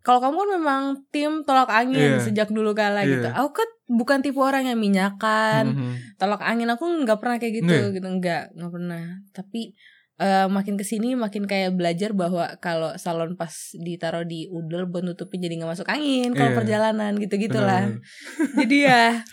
kalau 0.00 0.16
kamu 0.18 0.36
kan 0.38 0.50
memang 0.56 0.82
tim 1.12 1.44
tolak 1.44 1.68
angin 1.68 2.16
Iya. 2.16 2.24
sejak 2.24 2.48
dulu 2.48 2.72
kala 2.72 3.04
Iya. 3.04 3.20
gitu. 3.20 3.28
Aku 3.36 3.50
kan 3.52 3.68
bukan 3.84 4.18
tipe 4.22 4.38
orang 4.38 4.64
yang 4.64 4.78
minyakan, 4.78 5.76
Mhm. 5.76 5.92
tolak 6.16 6.40
angin 6.40 6.70
aku 6.70 6.86
nggak 7.04 7.18
pernah 7.18 7.36
kayak 7.36 7.54
gitu, 7.60 7.68
ya? 7.68 7.90
gitu 7.90 8.06
nggak 8.08 8.54
nggak 8.54 8.70
pernah. 8.70 9.04
Tapi 9.34 9.74
eh, 10.20 10.46
makin 10.46 10.76
ke 10.76 10.84
sini 10.84 11.16
makin 11.16 11.44
kayak 11.44 11.72
belajar 11.72 12.12
bahwa 12.12 12.54
kalau 12.58 12.92
salon 12.94 13.34
pas 13.34 13.50
ditaruh 13.74 14.22
di 14.22 14.44
udel 14.46 14.84
buat 14.84 15.00
nutupin 15.00 15.40
jadi 15.40 15.56
nggak 15.56 15.72
masuk 15.74 15.88
angin 15.88 16.30
kalau 16.30 16.52
Iya. 16.52 16.58
perjalanan 16.58 17.12
gitu 17.16 17.34
gitulah. 17.36 17.88
Jadi 18.60 18.76
ya 18.82 19.24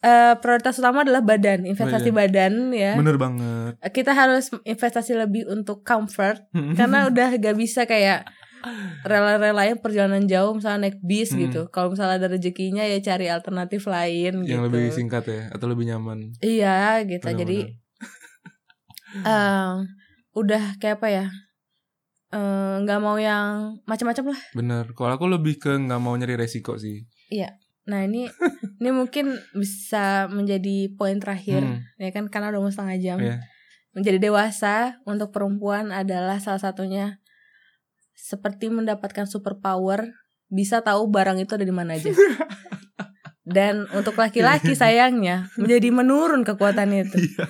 eh, 0.00 0.34
prioritas 0.36 0.76
utama 0.76 1.00
adalah 1.00 1.20
badan, 1.20 1.64
investasi 1.64 2.12
badan 2.12 2.68
ya. 2.70 2.92
bener 2.94 3.16
banget. 3.16 3.80
Kita 3.88 4.12
harus 4.12 4.52
investasi 4.62 5.16
lebih 5.16 5.48
untuk 5.48 5.80
comfort 5.80 6.44
karena 6.74 7.04
udah 7.08 7.28
gak 7.34 7.56
bisa 7.56 7.82
kayak 7.84 8.28
rela-relain 9.02 9.76
perjalanan 9.76 10.24
jauh 10.24 10.52
misalnya 10.52 10.88
naik 10.88 10.98
bis 11.00 11.28
Hmm. 11.30 11.40
gitu 11.42 11.68
kalau 11.68 11.92
misalnya 11.92 12.16
ada 12.18 12.28
rezekinya 12.30 12.80
ya 12.82 12.96
cari 12.98 13.28
alternatif 13.28 13.84
lain 13.84 14.40
yang 14.42 14.64
gitu 14.64 14.68
lebih 14.70 14.88
singkat 14.90 15.24
ya 15.26 15.40
atau 15.50 15.66
lebih 15.66 15.84
nyaman. 15.86 16.32
iya 16.38 17.00
gitu 17.02 17.20
Benar-benar. 17.22 17.40
jadi 17.42 17.58
eh, 19.14 19.72
udah 20.34 20.64
kayak 20.78 20.98
apa 20.98 21.08
ya 21.08 21.26
Eh, 22.34 22.74
nggak 22.82 22.98
mau 22.98 23.14
yang 23.14 23.78
macam-macam 23.86 24.34
lah 24.34 24.40
bener. 24.58 24.84
Kalau 24.98 25.14
aku 25.14 25.30
lebih 25.30 25.54
ke 25.54 25.70
nggak 25.70 26.00
mau 26.02 26.18
nyari 26.18 26.34
resiko 26.34 26.74
sih. 26.74 27.06
nah 27.84 28.00
ini 28.00 28.26
ini 28.80 28.90
mungkin 28.90 29.36
bisa 29.52 30.26
menjadi 30.26 30.88
poin 30.96 31.20
terakhir 31.20 31.60
Hmm. 31.62 31.78
ya 32.00 32.10
kan 32.10 32.26
karena 32.32 32.48
udah 32.50 32.60
mau 32.64 32.72
setengah 32.72 32.96
jam 32.96 33.18
Iya. 33.20 33.44
menjadi 33.92 34.18
dewasa 34.18 35.04
untuk 35.04 35.30
perempuan 35.30 35.92
adalah 35.92 36.40
salah 36.40 36.58
satunya 36.58 37.20
seperti 38.16 38.72
mendapatkan 38.72 39.28
superpower 39.28 40.10
bisa 40.48 40.80
tahu 40.80 41.06
barang 41.06 41.38
itu 41.38 41.54
ada 41.54 41.62
di 41.62 41.74
mana 41.76 41.94
aja. 41.94 42.08
Dan 43.44 43.84
untuk 43.92 44.16
laki-laki 44.16 44.72
sayangnya 44.72 45.52
menjadi 45.60 45.92
menurun 45.92 46.42
kekuatannya 46.42 47.04
itu. 47.04 47.18
Iya. 47.20 47.46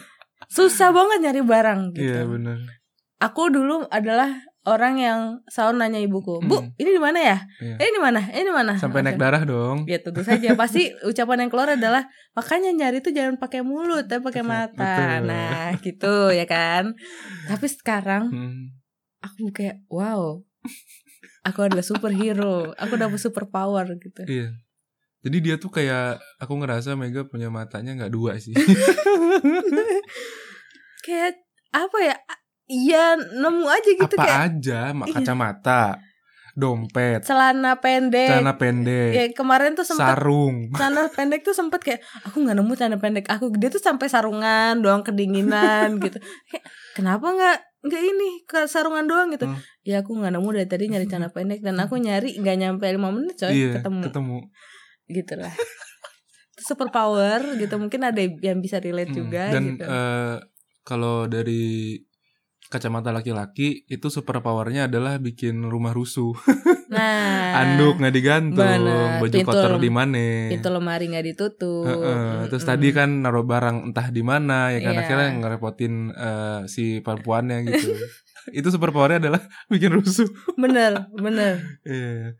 Susah 0.54 0.94
banget 0.94 1.18
nyari 1.20 1.42
barang 1.42 1.80
gitu. 1.92 2.06
Iya 2.06 2.22
bener. 2.24 2.58
Aku 3.18 3.50
dulu 3.50 3.86
adalah 3.90 4.30
orang 4.64 4.96
yang 4.96 5.20
selalu 5.46 5.74
nanya 5.76 6.00
ibuku, 6.00 6.40
"Bu, 6.40 6.60
Hmm. 6.60 6.72
ini 6.76 6.90
di 6.92 7.00
mana 7.00 7.18
ya? 7.20 7.38
Iya. 7.58 7.76
Ini 7.76 7.90
di 7.90 8.00
mana? 8.00 8.20
Ini 8.30 8.44
di 8.44 8.54
mana?" 8.54 8.72
Sampai 8.78 9.02
naik 9.02 9.16
Oke. 9.16 9.22
darah 9.26 9.42
dong. 9.42 9.78
Ya 9.84 9.98
tentu 9.98 10.22
saja 10.22 10.54
pasti 10.60 10.88
ucapan 11.02 11.44
yang 11.44 11.50
keluar 11.50 11.74
adalah 11.74 12.06
makanya 12.32 12.70
nyari 12.70 13.02
itu 13.02 13.10
jangan 13.10 13.36
pakai 13.36 13.60
mulut 13.60 14.06
tapi 14.06 14.22
pakai 14.22 14.40
mata. 14.40 14.78
betul. 14.78 15.26
Nah, 15.26 15.68
gitu 15.80 16.14
ya 16.30 16.46
kan. 16.46 16.94
Tapi 17.44 17.66
sekarang 17.66 18.24
Hmm. 18.30 18.62
aku 19.20 19.50
kayak 19.50 19.82
wow. 19.90 20.38
Aku 21.44 21.60
adalah 21.60 21.84
superhero. 21.84 22.72
Aku 22.76 22.96
dapat 22.96 23.20
superpower 23.20 23.84
gitu. 23.98 24.24
Iya. 24.24 24.48
Jadi 25.24 25.36
dia 25.40 25.56
tuh 25.56 25.68
kayak 25.68 26.20
aku 26.36 26.52
ngerasa 26.56 26.96
Mega 26.96 27.24
punya 27.24 27.48
matanya 27.48 27.96
nggak 27.96 28.12
dua 28.12 28.36
sih. 28.36 28.52
kayak 31.04 31.36
apa 31.70 31.98
ya? 32.00 32.16
iya 32.64 33.04
nemu 33.14 33.66
aja 33.66 33.90
gitu 33.92 34.08
Apa 34.10 34.24
kayak 34.24 34.40
aja, 34.48 34.80
mak 34.90 35.06
Iya. 35.06 35.14
kacamata, 35.14 35.82
dompet, 36.52 37.20
celana 37.20 37.76
pendek. 37.76 38.24
celana 38.26 38.54
pendek, 38.54 39.12
Ya 39.12 39.24
kemarin 39.30 39.74
tuh 39.74 39.84
sempet 39.84 40.16
sarung. 40.16 40.72
celana 40.72 41.06
pendek 41.08 41.42
tuh 41.42 41.52
sempet 41.52 41.76
kayak 41.78 42.00
aku 42.22 42.40
nggak 42.40 42.54
nemu 42.54 42.72
celana 42.72 42.96
pendek 42.96 43.26
aku 43.26 43.52
dia 43.52 43.68
tuh 43.68 43.78
sampai 43.78 44.06
sarungan 44.06 44.78
doang 44.78 45.02
kedinginan 45.02 45.98
gitu 46.00 46.16
kayak, 46.46 46.64
kenapa 46.94 47.26
nggak 47.28 47.58
nggak 47.84 48.02
ini 48.02 48.28
ke 48.44 48.64
sarungan 48.64 49.04
doang 49.04 49.28
gitu 49.28 49.44
Hmm. 49.44 49.60
ya 49.82 50.00
aku 50.00 50.14
nggak 50.14 50.32
nemu 50.32 50.48
dari 50.54 50.64
tadi 50.64 50.84
nyari 50.88 51.04
celana 51.04 51.28
pendek 51.28 51.60
dan 51.60 51.76
aku 51.76 51.94
nyari 51.96 52.32
nggak 52.34 52.56
nyampe 52.56 52.86
lima 52.88 53.10
menit 53.10 53.36
coy 53.36 53.52
iya, 53.52 53.76
ketemu 53.76 54.02
ketemu. 54.06 54.38
gitu 55.06 55.34
lah 55.36 55.52
super 56.56 56.88
power 56.88 57.44
gitu 57.54 57.76
mungkin 57.76 58.00
ada 58.02 58.24
yang 58.40 58.58
bisa 58.58 58.78
relate 58.78 59.10
Hmm, 59.10 59.18
juga 59.18 59.52
Dan 59.52 59.62
gitu 59.68 59.84
eh, 59.84 60.36
kalau 60.84 61.24
dari 61.26 61.96
kacamata 62.64 63.08
laki-laki 63.08 63.84
itu 63.86 64.08
super 64.08 64.40
powernya 64.40 64.88
adalah 64.88 65.16
bikin 65.16 65.62
rumah 65.64 65.90
rusuh. 65.90 66.34
nah 66.88 67.54
Anduk 67.60 67.96
nggak 67.96 68.10
digantung, 68.10 68.66
bener. 68.82 69.20
baju 69.20 69.30
Pintu 69.32 69.46
kotor 69.46 69.72
di 69.78 69.88
mana. 69.88 70.50
pintu 70.50 70.68
lemari 70.68 71.06
nggak 71.06 71.24
ditutup 71.24 71.86
Heeh, 71.86 72.50
Terus 72.50 72.62
Mm-mm. 72.62 72.72
tadi 72.74 72.88
kan 72.90 73.10
naruh 73.22 73.46
barang 73.46 73.88
entah 73.88 74.08
di 74.08 74.22
mana 74.22 74.68
ya 74.68 74.80
kan 74.80 74.92
Iya. 74.92 75.00
akhirnya 75.00 75.28
ngerepotin 75.38 75.94
eh, 76.10 76.60
si 76.66 76.84
perempuannya 76.98 77.62
gitu. 77.64 77.94
itu 78.58 78.68
super 78.68 78.90
powernya 78.90 79.22
adalah 79.22 79.42
bikin 79.72 79.94
rusuh. 79.94 80.26
bener 80.54 81.08
bener 81.14 81.62
Iya. 81.86 82.34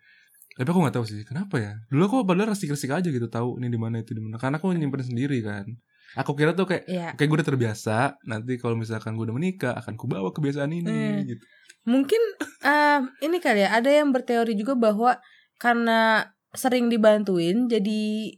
Tapi 0.55 0.67
aku 0.67 0.79
nggak 0.83 0.95
tahu 0.95 1.07
sih 1.07 1.23
kenapa 1.23 1.59
ya. 1.59 1.73
Dulu 1.89 2.03
aku 2.05 2.17
padahal 2.25 2.53
resik-resik 2.53 2.91
aja 2.91 3.07
gitu 3.07 3.27
tahu 3.27 3.59
ini 3.59 3.67
di 3.67 3.79
mana 3.79 3.99
itu 3.99 4.15
di 4.15 4.23
mana. 4.23 4.35
Karena 4.37 4.59
aku 4.59 4.71
nyimpen 4.71 5.03
sendiri 5.03 5.43
kan. 5.43 5.67
Aku 6.14 6.33
kira 6.38 6.55
tuh 6.55 6.66
kayak 6.70 6.85
ya 6.87 7.09
kayak 7.18 7.29
gue 7.31 7.38
udah 7.42 7.48
terbiasa. 7.55 7.96
Nanti 8.27 8.59
kalau 8.59 8.79
misalkan 8.79 9.18
gue 9.18 9.27
udah 9.27 9.37
menikah 9.37 9.74
akan 9.74 9.94
ku 9.98 10.07
bawa 10.07 10.31
kebiasaan 10.31 10.70
ini 10.70 10.90
Hmm. 10.90 11.18
gitu. 11.27 11.44
Mungkin 11.85 12.22
eh, 12.64 13.00
ini 13.27 13.37
kali 13.42 13.66
ya 13.66 13.77
ada 13.77 13.90
yang 13.90 14.14
berteori 14.14 14.55
juga 14.57 14.72
bahwa 14.79 15.18
karena 15.59 16.31
sering 16.55 16.87
dibantuin 16.88 17.66
jadi 17.66 18.31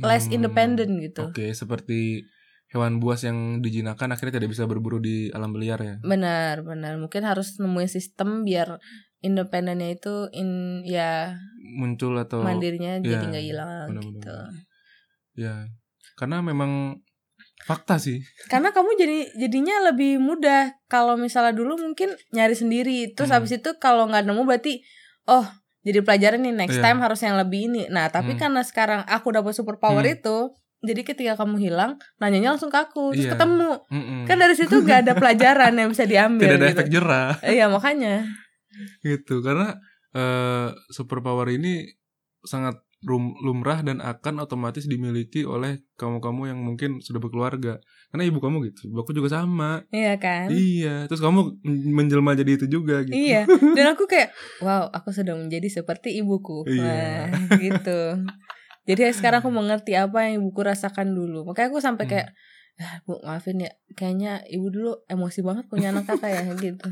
less 0.00 0.26
Hmm, 0.32 0.36
independent 0.40 0.92
gitu. 1.04 1.28
Oke, 1.28 1.52
seperti 1.52 2.24
hewan 2.72 3.02
buas 3.02 3.20
yang 3.26 3.60
dijinakan 3.60 4.14
akhirnya 4.14 4.40
tidak 4.40 4.54
bisa 4.56 4.64
berburu 4.64 5.02
di 5.02 5.28
alam 5.34 5.52
liar 5.58 5.80
ya. 5.82 5.96
Benar, 6.00 6.64
benar. 6.64 6.96
Mungkin 6.96 7.26
harus 7.26 7.58
nemuin 7.60 7.90
sistem 7.90 8.46
biar 8.46 8.78
independennya 9.20 9.92
itu 9.92 10.32
in 10.32 10.80
ya 10.88 11.36
Muncul 11.60 12.16
atau 12.16 12.40
mandirinya 12.40 12.98
iya, 13.04 13.20
jadi 13.20 13.24
nggak 13.30 13.44
hilang 13.44 13.88
gitu. 14.00 14.32
ya. 15.36 15.54
Karena 16.20 16.44
memang 16.44 17.00
fakta 17.64 17.96
sih. 17.96 18.20
Karena 18.46 18.68
kamu 18.70 18.92
jadi 18.94 19.18
jadinya 19.36 19.88
lebih 19.88 20.20
mudah 20.20 20.76
kalau 20.86 21.16
misalnya 21.16 21.52
dulu 21.52 21.80
mungkin 21.80 22.12
nyari 22.30 22.52
sendiri. 22.52 23.12
Terus 23.12 23.32
Hmm. 23.32 23.40
habis 23.40 23.56
itu 23.56 23.70
kalau 23.76 24.04
nggak 24.04 24.24
nemu 24.24 24.44
berarti 24.44 24.84
oh 25.24 25.48
jadi 25.80 26.04
pelajaran 26.04 26.44
nih 26.44 26.52
next 26.52 26.76
Iya. 26.76 26.84
time 26.84 27.00
harus 27.00 27.20
yang 27.20 27.40
lebih 27.40 27.72
ini. 27.72 27.88
Nah, 27.88 28.08
tapi 28.08 28.36
Hmm. 28.36 28.40
karena 28.40 28.60
sekarang 28.60 29.00
aku 29.06 29.32
dapat 29.32 29.56
super 29.56 29.80
power 29.80 30.04
Hmm. 30.04 30.12
itu, 30.12 30.36
jadi 30.80 31.00
ketika 31.02 31.32
kamu 31.36 31.56
hilang, 31.58 31.96
nanyanya 32.16 32.52
langsung 32.52 32.68
ke 32.68 32.76
aku, 32.76 33.16
terus 33.16 33.24
Iya. 33.24 33.32
ketemu. 33.34 33.72
Mm-mm. 33.88 34.20
Kan 34.24 34.36
dari 34.36 34.52
situ 34.52 34.74
gak 34.82 35.04
ada 35.04 35.12
pelajaran 35.14 35.72
yang 35.72 35.88
bisa 35.88 36.04
diambil 36.12 36.44
tidak 36.46 36.56
ada 36.58 36.66
gitu. 36.66 36.74
efek 36.76 36.88
jerah 36.90 37.30
Iya, 37.40 37.64
makanya. 37.68 38.28
gitu. 39.02 39.40
Karena 39.40 39.76
eh 40.10 40.68
super 40.90 41.22
power 41.22 41.48
ini 41.48 41.86
sangat 42.42 42.76
lumrah 43.02 43.80
dan 43.80 43.98
akan 43.98 44.44
otomatis 44.44 44.84
dimiliki 44.84 45.42
oleh 45.42 45.80
kamu-kamu 45.96 46.52
yang 46.52 46.58
mungkin 46.60 47.00
sudah 47.00 47.16
berkeluarga. 47.16 47.80
Karena 48.12 48.28
ibu 48.28 48.36
kamu 48.38 48.68
gitu, 48.68 48.92
ibu 48.92 49.00
aku 49.00 49.16
juga 49.16 49.32
sama. 49.32 49.86
Iya 49.88 50.20
kan? 50.20 50.52
Iya, 50.52 51.08
terus 51.08 51.24
kamu 51.24 51.64
men- 51.64 51.94
menjelma 51.96 52.36
jadi 52.36 52.60
itu 52.60 52.66
juga 52.68 53.00
gitu. 53.00 53.16
Iya, 53.16 53.48
dan 53.76 53.96
aku 53.96 54.04
kayak, 54.04 54.34
wow, 54.60 54.92
aku 54.92 55.16
sudah 55.16 55.32
menjadi 55.32 55.80
seperti 55.80 56.20
ibuku. 56.20 56.68
Iya. 56.68 57.32
Gitu. 57.56 58.00
Jadi 58.84 59.00
sekarang 59.16 59.40
aku 59.40 59.48
mengerti 59.48 59.96
apa 59.96 60.28
yang 60.28 60.44
ibuku 60.44 60.60
rasakan 60.60 61.14
dulu. 61.14 61.46
Makanya 61.48 61.68
aku 61.70 61.80
sampai 61.80 62.04
Hmm. 62.04 62.12
kayak, 62.12 62.28
ah, 62.80 62.94
bu 63.06 63.16
maafin 63.22 63.60
ya, 63.60 63.70
kayaknya 63.94 64.44
ibu 64.44 64.68
dulu 64.68 64.92
emosi 65.06 65.40
banget 65.40 65.64
punya 65.70 65.94
anak 65.94 66.04
kakak 66.04 66.32
ya 66.36 66.42
gitu. 66.58 66.88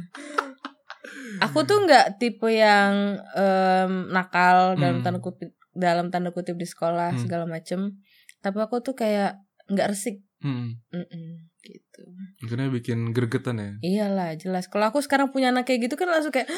Aku 1.39 1.63
tuh 1.63 1.85
nggak 1.85 2.19
tipe 2.19 2.49
yang 2.49 3.17
em, 3.33 3.93
nakal 4.11 4.75
dalam 4.75 4.99
Hmm. 4.99 5.05
tanda 5.05 5.19
kutip 5.19 5.51
dalam 5.73 6.11
tanda 6.11 6.35
kutip 6.35 6.59
di 6.59 6.67
sekolah 6.67 7.15
Hmm. 7.15 7.21
segala 7.23 7.45
macem. 7.47 8.03
Tapi 8.39 8.59
aku 8.59 8.81
tuh 8.81 8.95
kayak 8.95 9.39
nggak 9.69 9.89
resik, 9.91 10.25
Mm-mm. 10.41 10.81
Mm-mm, 10.91 11.27
gitu. 11.61 12.03
Akhirnya 12.41 12.69
bikin 12.69 13.13
gregetan 13.13 13.59
ya. 13.59 13.71
Iyalah 13.81 14.35
jelas. 14.35 14.67
Kalau 14.67 14.89
aku 14.89 14.99
sekarang 14.99 15.31
punya 15.31 15.51
anak 15.51 15.69
kayak 15.69 15.87
gitu 15.87 15.95
kan 15.95 16.09
langsung 16.09 16.33
kayak 16.33 16.49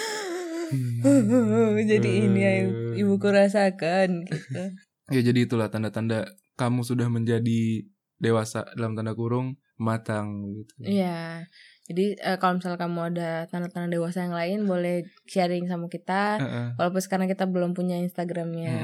Hmm. 0.70 1.02
jadi 1.90 2.10
ini 2.24 2.38
ya 2.38 2.52
yang 2.62 2.70
ibuku 2.94 3.26
rasakan 3.28 4.22
gitu. 4.24 4.62
Ya 5.10 5.20
jadi 5.20 5.42
itulah 5.42 5.66
tanda-tanda 5.66 6.30
kamu 6.54 6.86
sudah 6.86 7.10
menjadi 7.10 7.82
dewasa 8.16 8.68
dalam 8.78 8.94
tanda 8.94 9.12
kurung 9.12 9.58
matang 9.74 10.54
gitu. 10.54 10.74
Iya. 10.86 11.50
Jadi 11.90 12.14
eh, 12.22 12.38
kalau 12.38 12.62
misalnya 12.62 12.78
kamu 12.78 13.00
ada 13.10 13.30
tanda-tanda 13.50 13.90
dewasa 13.90 14.22
yang 14.22 14.34
lain 14.38 14.58
boleh 14.62 15.02
sharing 15.26 15.66
sama 15.66 15.90
kita. 15.90 16.38
Heeh. 16.38 16.66
Walaupun 16.78 17.02
sekarang 17.02 17.26
kita 17.26 17.50
belum 17.50 17.74
punya 17.74 17.98
Instagramnya 17.98 18.78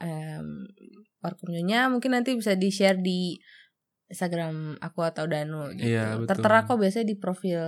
Hmm. 0.00 0.68
Warkop 1.20 1.52
Nyonya, 1.52 1.88
mungkin 1.92 2.16
nanti 2.16 2.32
bisa 2.32 2.56
di 2.56 2.72
share 2.72 2.96
di 2.96 3.36
Instagram 4.08 4.80
aku 4.80 5.04
atau 5.04 5.28
Danu 5.28 5.68
gitu. 5.76 5.92
Iya, 5.92 6.16
betul. 6.16 6.28
Tertera 6.32 6.64
kok 6.64 6.80
biasanya 6.80 7.06
di 7.12 7.16
profil 7.20 7.60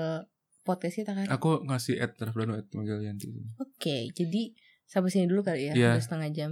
podcast 0.65 0.97
kita 1.05 1.13
kan. 1.13 1.27
Aku 1.29 1.61
ngasih 1.69 2.01
ad 2.01 2.17
Manggil 2.73 3.05
Yanti. 3.05 3.29
Oke, 3.61 4.09
jadi 4.17 4.57
sampai 4.89 5.13
sini 5.13 5.29
dulu 5.29 5.45
kali 5.45 5.69
ya, 5.69 5.75
udah 5.77 6.01
setengah 6.01 6.29
jam. 6.33 6.51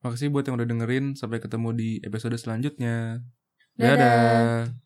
Makasih 0.00 0.32
buat 0.32 0.48
yang 0.48 0.56
udah 0.56 0.68
dengerin. 0.68 1.12
Sampai 1.16 1.40
ketemu 1.44 1.76
di 1.76 1.90
episode 2.00 2.36
selanjutnya. 2.40 3.20
Dadah. 3.76 3.96
Dadah. 3.96 4.76